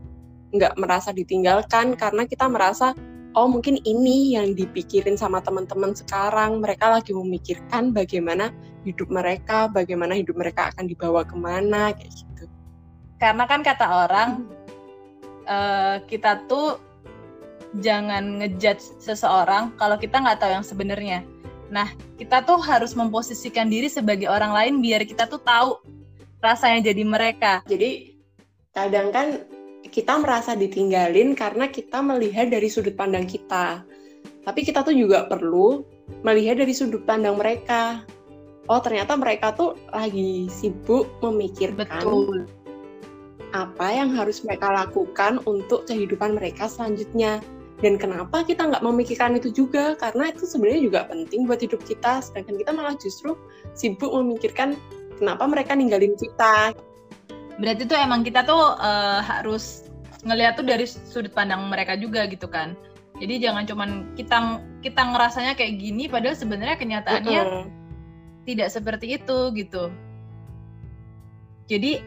nggak 0.56 0.74
merasa 0.82 1.14
ditinggalkan 1.14 1.94
karena 1.94 2.26
kita 2.26 2.48
merasa 2.50 2.96
oh 3.38 3.48
mungkin 3.50 3.78
ini 3.86 4.34
yang 4.34 4.58
dipikirin 4.58 5.18
sama 5.20 5.44
teman-teman 5.44 5.94
sekarang. 5.94 6.62
Mereka 6.62 6.86
lagi 6.90 7.12
memikirkan 7.14 7.94
bagaimana 7.94 8.50
hidup 8.88 9.12
mereka 9.12 9.68
bagaimana 9.68 10.16
hidup 10.16 10.40
mereka 10.40 10.72
akan 10.74 10.88
dibawa 10.88 11.22
ke 11.28 11.36
mana 11.36 11.92
kayak 11.94 12.14
gitu. 12.16 12.46
Karena 13.20 13.44
kan 13.46 13.62
kata 13.62 13.86
orang 14.08 14.30
uh, 15.46 16.00
kita 16.08 16.48
tuh 16.48 16.80
jangan 17.84 18.42
ngejudge 18.42 18.98
seseorang 18.98 19.76
kalau 19.78 20.00
kita 20.00 20.18
nggak 20.18 20.40
tahu 20.40 20.52
yang 20.56 20.66
sebenarnya. 20.66 21.20
Nah 21.70 21.92
kita 22.18 22.42
tuh 22.42 22.58
harus 22.64 22.98
memposisikan 22.98 23.70
diri 23.70 23.92
sebagai 23.92 24.32
orang 24.32 24.56
lain 24.56 24.74
biar 24.82 25.06
kita 25.06 25.30
tuh 25.30 25.44
tahu 25.44 25.78
rasanya 26.40 26.90
jadi 26.90 27.04
mereka. 27.06 27.62
Jadi 27.68 28.16
kadang 28.74 29.12
kan 29.12 29.44
kita 29.90 30.22
merasa 30.22 30.54
ditinggalin 30.54 31.34
karena 31.34 31.66
kita 31.68 32.00
melihat 32.00 32.48
dari 32.54 32.70
sudut 32.70 32.94
pandang 32.94 33.26
kita. 33.26 33.82
Tapi 34.46 34.60
kita 34.64 34.86
tuh 34.86 34.96
juga 34.96 35.26
perlu 35.26 35.84
melihat 36.22 36.62
dari 36.62 36.74
sudut 36.74 37.04
pandang 37.04 37.38
mereka. 37.38 38.06
Oh, 38.70 38.78
ternyata 38.78 39.18
mereka 39.18 39.54
tuh 39.58 39.74
lagi 39.90 40.46
sibuk 40.50 41.10
memikirkan 41.26 41.90
Betul. 41.90 42.46
apa 43.50 43.88
yang 43.90 44.14
harus 44.14 44.46
mereka 44.46 44.70
lakukan 44.70 45.42
untuk 45.50 45.90
kehidupan 45.90 46.38
mereka 46.38 46.70
selanjutnya. 46.70 47.42
Dan 47.80 47.96
kenapa 47.98 48.44
kita 48.44 48.70
nggak 48.70 48.84
memikirkan 48.86 49.40
itu 49.40 49.50
juga? 49.50 49.98
Karena 49.98 50.30
itu 50.30 50.46
sebenarnya 50.46 50.82
juga 50.86 51.00
penting 51.10 51.50
buat 51.50 51.64
hidup 51.64 51.82
kita. 51.88 52.22
Sedangkan 52.22 52.60
kita 52.60 52.72
malah 52.76 52.94
justru 53.00 53.34
sibuk 53.74 54.12
memikirkan 54.12 54.78
kenapa 55.18 55.48
mereka 55.50 55.74
ninggalin 55.74 56.14
kita 56.14 56.76
berarti 57.60 57.84
tuh 57.86 58.00
emang 58.00 58.24
kita 58.24 58.48
tuh 58.48 58.80
uh, 58.80 59.20
harus 59.20 59.92
ngelihat 60.24 60.60
tuh 60.60 60.66
dari 60.68 60.88
sudut 60.88 61.32
pandang 61.32 61.68
mereka 61.68 61.96
juga 62.00 62.28
gitu 62.28 62.48
kan. 62.48 62.76
Jadi 63.20 63.44
jangan 63.44 63.68
cuman 63.68 63.90
kita 64.16 64.64
kita 64.80 65.02
ngerasanya 65.12 65.54
kayak 65.60 65.76
gini 65.76 66.08
padahal 66.08 66.40
sebenarnya 66.40 66.80
kenyataannya 66.80 67.42
uh 67.44 67.52
-uh. 67.64 67.66
tidak 68.48 68.72
seperti 68.72 69.20
itu 69.20 69.52
gitu. 69.60 69.92
Jadi 71.68 72.00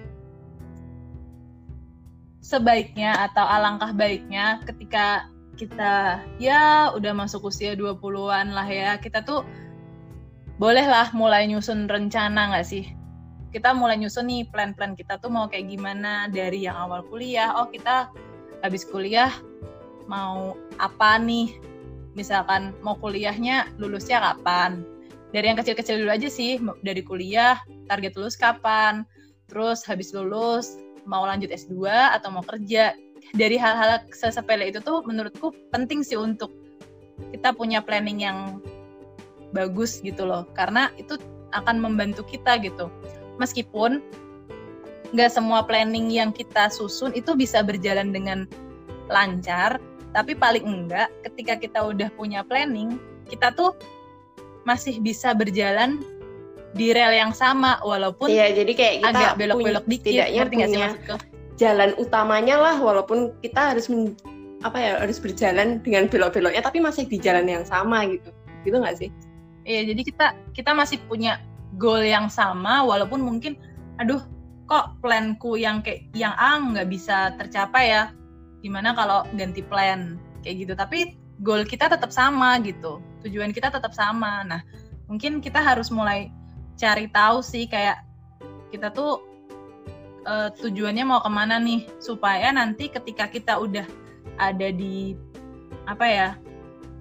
sebaiknya 2.42 3.30
atau 3.30 3.44
alangkah 3.46 3.94
baiknya 3.94 4.60
ketika 4.66 5.30
kita 5.54 6.18
ya 6.40 6.90
udah 6.96 7.12
masuk 7.14 7.52
usia 7.52 7.76
20-an 7.76 8.50
lah 8.50 8.66
ya 8.66 8.96
kita 8.98 9.22
tuh 9.22 9.46
bolehlah 10.56 11.12
mulai 11.14 11.46
nyusun 11.46 11.86
rencana 11.86 12.50
nggak 12.50 12.66
sih 12.66 12.84
kita 13.52 13.76
mulai 13.76 14.00
nyusun 14.00 14.26
nih 14.26 14.48
plan-plan 14.48 14.96
kita 14.96 15.20
tuh 15.20 15.28
mau 15.28 15.44
kayak 15.46 15.68
gimana. 15.68 16.26
Dari 16.32 16.64
yang 16.64 16.74
awal 16.74 17.04
kuliah 17.06 17.52
oh 17.60 17.68
kita 17.68 18.08
habis 18.64 18.82
kuliah 18.88 19.30
mau 20.08 20.56
apa 20.80 21.20
nih? 21.20 21.60
Misalkan 22.16 22.72
mau 22.80 22.96
kuliahnya 22.96 23.76
lulusnya 23.76 24.24
kapan? 24.24 24.82
Dari 25.36 25.52
yang 25.52 25.60
kecil-kecil 25.60 26.00
dulu 26.00 26.12
aja 26.12 26.28
sih 26.32 26.56
dari 26.80 27.04
kuliah 27.04 27.60
target 27.86 28.16
lulus 28.16 28.40
kapan? 28.40 29.04
Terus 29.52 29.84
habis 29.84 30.16
lulus 30.16 30.80
mau 31.04 31.28
lanjut 31.28 31.52
S2 31.52 31.84
atau 32.16 32.32
mau 32.32 32.44
kerja? 32.44 32.96
Dari 33.36 33.56
hal-hal 33.60 34.02
sesepele 34.12 34.72
itu 34.72 34.80
tuh 34.80 35.04
menurutku 35.04 35.52
penting 35.72 36.00
sih 36.00 36.16
untuk 36.16 36.52
kita 37.32 37.52
punya 37.52 37.84
planning 37.84 38.20
yang 38.20 38.60
bagus 39.52 40.00
gitu 40.00 40.24
loh. 40.24 40.48
Karena 40.56 40.88
itu 40.96 41.16
akan 41.52 41.80
membantu 41.80 42.24
kita 42.24 42.56
gitu 42.60 42.88
meskipun 43.40 44.02
nggak 45.12 45.30
semua 45.32 45.60
planning 45.64 46.08
yang 46.08 46.32
kita 46.32 46.72
susun 46.72 47.12
itu 47.12 47.36
bisa 47.36 47.60
berjalan 47.60 48.10
dengan 48.12 48.48
lancar, 49.12 49.76
tapi 50.16 50.32
paling 50.32 50.64
enggak 50.64 51.12
ketika 51.28 51.60
kita 51.60 51.78
udah 51.84 52.08
punya 52.16 52.40
planning, 52.44 52.96
kita 53.28 53.52
tuh 53.52 53.76
masih 54.64 55.00
bisa 55.04 55.36
berjalan 55.36 56.00
di 56.72 56.96
rel 56.96 57.12
yang 57.12 57.36
sama 57.36 57.76
walaupun 57.84 58.32
iya 58.32 58.48
jadi 58.48 58.72
kayak 58.72 58.94
kita 59.04 59.10
agak 59.12 59.32
belok-belok 59.36 59.84
dikit 59.84 60.08
tidaknya 60.08 60.42
punya 60.48 60.88
jalan 61.60 61.90
utamanya 62.00 62.56
lah 62.56 62.76
walaupun 62.80 63.36
kita 63.44 63.76
harus 63.76 63.92
men, 63.92 64.16
apa 64.64 64.78
ya 64.80 64.92
harus 65.02 65.20
berjalan 65.20 65.82
dengan 65.84 66.08
belok-beloknya 66.08 66.64
tapi 66.64 66.80
masih 66.80 67.04
di 67.04 67.20
jalan 67.20 67.44
yang 67.44 67.66
sama 67.66 68.06
gitu. 68.08 68.30
Gitu 68.64 68.76
nggak 68.78 68.96
sih? 68.96 69.10
Iya 69.66 69.94
jadi 69.94 70.02
kita 70.02 70.26
kita 70.56 70.70
masih 70.72 70.98
punya 71.06 71.38
goal 71.80 72.04
yang 72.04 72.28
sama 72.28 72.84
walaupun 72.84 73.22
mungkin 73.24 73.56
aduh 74.00 74.20
kok 74.68 74.96
planku 75.04 75.60
yang 75.60 75.84
kayak 75.84 76.08
yang 76.16 76.32
A 76.40 76.56
nggak 76.56 76.88
bisa 76.88 77.36
tercapai 77.36 77.92
ya? 77.92 78.12
Gimana 78.64 78.96
kalau 78.96 79.26
ganti 79.36 79.60
plan? 79.60 80.16
Kayak 80.40 80.56
gitu. 80.64 80.72
Tapi 80.72 80.98
goal 81.44 81.68
kita 81.68 81.92
tetap 81.92 82.08
sama 82.08 82.56
gitu. 82.64 83.02
Tujuan 83.26 83.52
kita 83.52 83.68
tetap 83.68 83.92
sama. 83.92 84.40
Nah 84.46 84.64
mungkin 85.10 85.44
kita 85.44 85.60
harus 85.60 85.92
mulai 85.92 86.32
cari 86.80 87.10
tahu 87.12 87.44
sih 87.44 87.68
kayak 87.68 88.00
kita 88.72 88.88
tuh 88.88 89.20
uh, 90.24 90.48
tujuannya 90.56 91.04
mau 91.04 91.20
ke 91.20 91.30
mana 91.30 91.60
nih? 91.60 91.84
Supaya 92.00 92.48
nanti 92.54 92.88
ketika 92.88 93.28
kita 93.28 93.60
udah 93.60 93.84
ada 94.40 94.72
di 94.72 95.12
apa 95.84 96.06
ya 96.06 96.28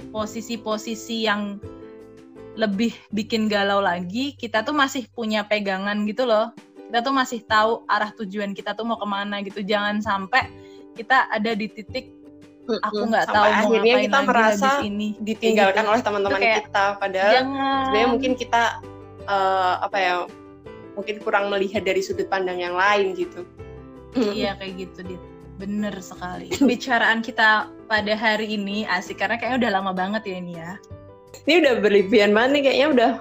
posisi-posisi 0.09 1.29
yang 1.29 1.61
lebih 2.59 2.91
bikin 3.13 3.47
galau 3.47 3.79
lagi 3.79 4.35
kita 4.35 4.63
tuh 4.65 4.75
masih 4.75 5.07
punya 5.15 5.47
pegangan 5.47 6.03
gitu 6.03 6.27
loh 6.27 6.51
kita 6.91 6.99
tuh 6.99 7.15
masih 7.15 7.39
tahu 7.47 7.87
arah 7.87 8.11
tujuan 8.11 8.51
kita 8.51 8.75
tuh 8.75 8.83
mau 8.83 8.99
ke 8.99 9.07
mana 9.07 9.39
gitu 9.39 9.63
jangan 9.63 10.03
sampai 10.03 10.51
kita 10.99 11.31
ada 11.31 11.55
di 11.55 11.71
titik 11.71 12.11
aku 12.67 13.03
nggak 13.07 13.27
tahu 13.31 13.47
mau 13.47 13.71
akhirnya 13.71 13.95
kita 14.03 14.19
lagi 14.19 14.27
merasa 14.27 14.69
ini 14.83 15.09
ditinggalkan 15.23 15.83
gitu. 15.83 15.91
oleh 15.91 16.01
teman-teman 16.03 16.39
kita 16.39 16.85
padahal 16.99 17.31
sebenarnya 17.87 18.07
mungkin 18.11 18.31
kita 18.35 18.63
uh, 19.27 19.75
apa 19.83 19.97
ya 19.97 20.15
mungkin 20.95 21.23
kurang 21.23 21.47
melihat 21.47 21.83
dari 21.83 22.03
sudut 22.03 22.27
pandang 22.27 22.59
yang 22.59 22.75
lain 22.75 23.15
gitu. 23.15 23.43
Iya 24.35 24.59
kayak 24.59 24.73
gitu 24.75 25.07
dit. 25.07 25.21
Bener 25.55 25.95
sekali. 26.03 26.51
Bicaraan 26.69 27.23
kita 27.23 27.71
pada 27.87 28.13
hari 28.15 28.59
ini 28.59 28.83
asik 28.83 29.23
karena 29.23 29.39
kayaknya 29.39 29.57
udah 29.67 29.71
lama 29.79 29.91
banget 29.95 30.27
ya 30.27 30.35
ini 30.35 30.53
ya. 30.59 30.75
Ini 31.49 31.53
udah 31.65 31.73
berlebihan 31.81 32.31
banget 32.37 32.49
nih 32.53 32.61
kayaknya 32.69 32.87
udah 32.93 33.11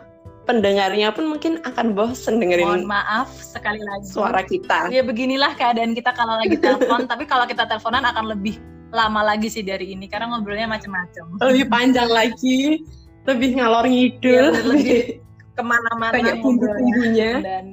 pendengarnya 0.44 1.08
pun 1.14 1.30
mungkin 1.30 1.52
akan 1.62 1.94
bosen 1.94 2.42
dengerin. 2.42 2.66
Mohon 2.66 2.90
maaf 2.90 3.30
sekali 3.30 3.80
lagi. 3.80 4.06
Suara 4.10 4.42
kita. 4.42 4.90
Ya 4.90 5.06
beginilah 5.06 5.54
keadaan 5.54 5.94
kita 5.94 6.10
kalau 6.12 6.36
lagi 6.42 6.58
telepon, 6.58 7.06
tapi 7.10 7.24
kalau 7.24 7.46
kita 7.46 7.64
teleponan 7.70 8.02
akan 8.02 8.34
lebih 8.34 8.58
lama 8.90 9.22
lagi 9.22 9.46
sih 9.46 9.62
dari 9.62 9.94
ini 9.94 10.10
karena 10.10 10.34
ngobrolnya 10.34 10.66
macam-macam. 10.66 11.38
Lebih 11.38 11.66
panjang 11.70 12.10
lagi, 12.10 12.82
lebih 13.30 13.62
ngalor 13.62 13.86
ngidul. 13.86 14.46
Ya, 14.50 14.62
lebih 14.66 15.00
ke 15.56 15.62
mana-mana 15.62 16.14
banyak 16.14 16.38
bumbu-bumbunya 16.42 17.42
dan 17.42 17.64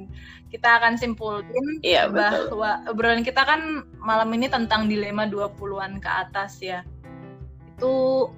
kita 0.48 0.80
akan 0.80 0.96
simpulin 0.96 1.44
iya, 1.84 2.08
bahwa 2.08 2.80
obrolan 2.88 3.20
kita 3.20 3.44
kan 3.44 3.84
malam 4.00 4.32
ini 4.32 4.48
tentang 4.48 4.88
dilema 4.88 5.28
20-an 5.28 6.00
ke 6.00 6.08
atas 6.08 6.62
ya. 6.64 6.80
Itu 7.76 8.28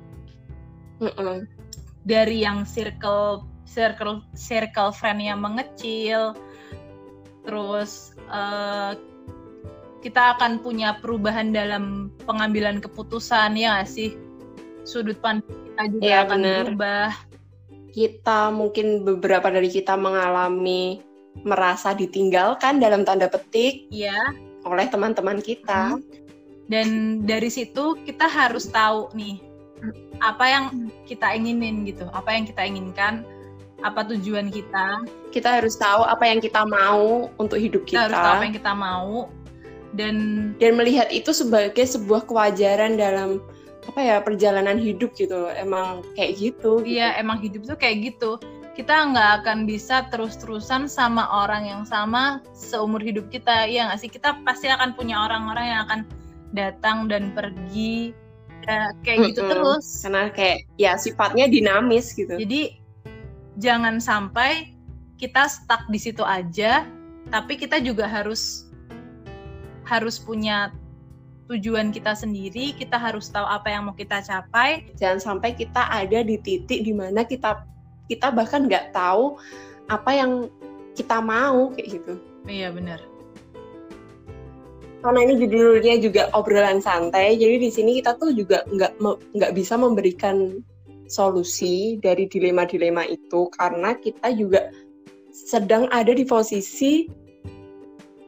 mm 0.98 1.12
-mm. 1.14 1.36
Dari 2.11 2.42
yang 2.42 2.66
circle 2.66 3.46
circle 3.62 4.26
circle 4.34 4.90
friend 4.90 5.22
yang 5.22 5.38
mengecil 5.38 6.34
terus 7.46 8.18
uh, 8.26 8.98
kita 10.02 10.34
akan 10.34 10.58
punya 10.58 10.98
perubahan 10.98 11.54
dalam 11.54 12.11
pengambilan 12.26 12.82
keputusan 12.82 13.54
ya 13.54 13.78
gak 13.78 13.88
sih 13.88 14.18
sudut 14.82 15.16
pandang 15.22 15.46
kita 15.46 15.82
juga 15.86 16.02
ya, 16.02 16.18
akan 16.26 16.40
bener. 16.42 16.62
berubah 16.66 17.11
kita 17.90 18.50
mungkin 18.50 19.06
beberapa 19.06 19.50
dari 19.50 19.70
kita 19.70 19.94
mengalami 19.94 21.02
merasa 21.46 21.94
ditinggalkan 21.94 22.82
dalam 22.82 23.06
tanda 23.06 23.30
petik 23.30 23.86
ya 23.90 24.34
oleh 24.66 24.86
teman-teman 24.90 25.40
kita. 25.40 25.96
Hmm. 25.96 26.04
Dan 26.70 26.88
dari 27.26 27.50
situ 27.50 27.98
kita 28.06 28.30
harus 28.30 28.70
tahu 28.70 29.11
nih 29.18 29.42
apa 30.20 30.45
yang 30.47 30.64
kita 31.09 31.33
inginin 31.33 31.85
gitu, 31.89 32.07
apa 32.12 32.37
yang 32.37 32.45
kita 32.45 32.62
inginkan, 32.64 33.24
apa 33.81 34.05
tujuan 34.12 34.53
kita. 34.53 35.05
Kita 35.33 35.61
harus 35.61 35.76
tahu 35.76 36.05
apa 36.05 36.24
yang 36.28 36.41
kita 36.41 36.64
mau 36.68 37.33
untuk 37.41 37.57
hidup 37.57 37.89
kita. 37.89 38.07
Kita 38.07 38.07
harus 38.12 38.20
tahu 38.20 38.35
apa 38.37 38.45
yang 38.45 38.57
kita 38.57 38.72
mau 38.76 39.14
dan 39.95 40.14
dan 40.62 40.78
melihat 40.78 41.11
itu 41.11 41.35
sebagai 41.35 41.83
sebuah 41.83 42.26
kewajaran 42.31 42.95
dalam 42.95 43.43
apa 43.91 44.01
ya 44.01 44.16
perjalanan 44.22 44.78
hidup 44.78 45.11
gitu 45.18 45.51
emang 45.57 46.05
kayak 46.14 46.39
gitu, 46.39 46.85
gitu. 46.85 46.87
iya 46.87 47.16
emang 47.18 47.43
hidup 47.43 47.66
tuh 47.66 47.74
kayak 47.74 48.12
gitu 48.12 48.39
kita 48.78 48.95
nggak 49.12 49.43
akan 49.43 49.66
bisa 49.66 50.07
terus-terusan 50.14 50.87
sama 50.87 51.26
orang 51.26 51.66
yang 51.66 51.83
sama 51.83 52.39
seumur 52.55 53.03
hidup 53.03 53.26
kita 53.33 53.66
ya 53.66 53.91
nggak 53.91 53.99
sih 53.99 54.11
kita 54.12 54.39
pasti 54.47 54.70
akan 54.70 54.95
punya 54.95 55.18
orang-orang 55.26 55.74
yang 55.74 55.81
akan 55.91 56.01
datang 56.55 57.11
dan 57.11 57.35
pergi 57.35 58.14
ya, 58.71 58.87
kayak 59.03 59.18
gitu 59.35 59.41
mm 59.43 59.47
-hmm. 59.47 59.53
terus 59.53 59.87
karena 60.07 60.23
kayak 60.31 60.59
ya 60.79 60.93
sifatnya 60.95 61.47
dinamis 61.51 62.14
gitu 62.14 62.39
jadi 62.39 62.79
jangan 63.59 63.99
sampai 63.99 64.75
kita 65.18 65.51
stuck 65.51 65.85
di 65.91 65.99
situ 65.99 66.23
aja 66.23 66.87
tapi 67.29 67.59
kita 67.59 67.83
juga 67.83 68.07
harus 68.09 68.71
harus 69.85 70.23
punya 70.23 70.71
tujuan 71.51 71.91
kita 71.91 72.14
sendiri, 72.14 72.79
kita 72.79 72.95
harus 72.95 73.27
tahu 73.27 73.43
apa 73.43 73.75
yang 73.75 73.91
mau 73.91 73.97
kita 73.99 74.23
capai. 74.23 74.87
Jangan 74.95 75.18
sampai 75.18 75.59
kita 75.59 75.83
ada 75.91 76.23
di 76.23 76.39
titik 76.39 76.87
di 76.87 76.95
mana 76.95 77.27
kita 77.27 77.66
kita 78.07 78.31
bahkan 78.31 78.71
nggak 78.71 78.95
tahu 78.95 79.35
apa 79.91 80.11
yang 80.14 80.47
kita 80.95 81.18
mau 81.18 81.75
kayak 81.75 81.99
gitu. 81.99 82.14
Iya 82.47 82.71
benar. 82.71 83.09
Karena 85.01 85.20
ini 85.24 85.34
judulnya 85.40 85.96
juga 85.96 86.22
obrolan 86.36 86.84
santai, 86.84 87.40
jadi 87.40 87.57
di 87.57 87.70
sini 87.72 87.90
kita 88.05 88.20
tuh 88.20 88.36
juga 88.36 88.61
nggak 88.68 89.01
nggak 89.32 89.53
bisa 89.57 89.80
memberikan 89.80 90.61
solusi 91.09 91.96
dari 91.98 92.28
dilema-dilema 92.28 93.09
itu 93.09 93.48
karena 93.57 93.96
kita 93.96 94.30
juga 94.36 94.70
sedang 95.32 95.88
ada 95.88 96.12
di 96.12 96.28
posisi 96.28 97.09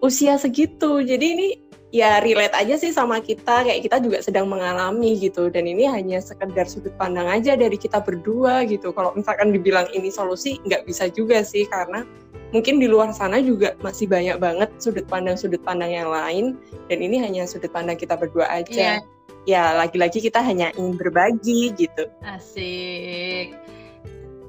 usia 0.01 0.41
segitu. 0.41 1.05
Jadi 1.05 1.27
ini 1.29 1.49
ya 1.93 2.25
relate 2.25 2.57
aja 2.57 2.75
sih 2.81 2.89
sama 2.89 3.21
kita 3.21 3.69
kayak 3.69 3.85
kita 3.85 4.01
juga 4.01 4.19
sedang 4.25 4.49
mengalami 4.49 5.13
gitu 5.21 5.53
dan 5.53 5.69
ini 5.69 5.85
hanya 5.85 6.25
sekedar 6.25 6.65
sudut 6.65 6.97
pandang 6.97 7.29
aja 7.29 7.53
dari 7.53 7.77
kita 7.77 8.01
berdua 8.01 8.65
gitu 8.65 8.97
kalau 8.97 9.13
misalkan 9.13 9.53
dibilang 9.53 9.85
ini 9.93 10.09
solusi 10.09 10.57
nggak 10.65 10.89
bisa 10.89 11.13
juga 11.13 11.45
sih 11.45 11.69
karena 11.69 12.09
mungkin 12.53 12.79
di 12.79 12.87
luar 12.87 13.11
sana 13.17 13.41
juga 13.41 13.75
masih 13.81 14.07
banyak 14.07 14.37
banget 14.39 14.71
sudut 14.79 15.09
pandang 15.09 15.35
sudut 15.41 15.61
pandang 15.65 15.91
yang 15.91 16.09
lain 16.13 16.57
dan 16.87 16.99
ini 17.01 17.19
hanya 17.19 17.49
sudut 17.49 17.73
pandang 17.73 17.97
kita 17.97 18.15
berdua 18.15 18.47
aja 18.53 19.01
yeah. 19.01 19.01
ya 19.49 19.73
lagi-lagi 19.75 20.21
kita 20.21 20.39
hanya 20.45 20.71
ingin 20.77 20.95
berbagi 21.01 21.73
gitu 21.75 22.07
asik 22.29 23.57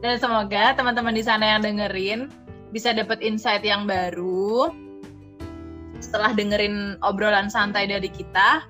dan 0.03 0.19
semoga 0.19 0.75
teman-teman 0.75 1.15
di 1.15 1.23
sana 1.23 1.55
yang 1.57 1.63
dengerin 1.63 2.27
bisa 2.75 2.91
dapat 2.91 3.23
insight 3.23 3.63
yang 3.63 3.87
baru 3.87 4.73
setelah 6.03 6.35
dengerin 6.35 6.99
obrolan 6.99 7.47
santai 7.47 7.87
dari 7.87 8.11
kita. 8.11 8.67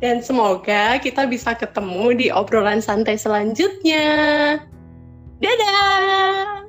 Dan 0.00 0.24
semoga 0.24 0.96
kita 0.96 1.28
bisa 1.28 1.52
ketemu 1.52 2.16
di 2.16 2.26
obrolan 2.32 2.80
santai 2.80 3.20
selanjutnya. 3.20 4.08
Dadah! 5.40 6.65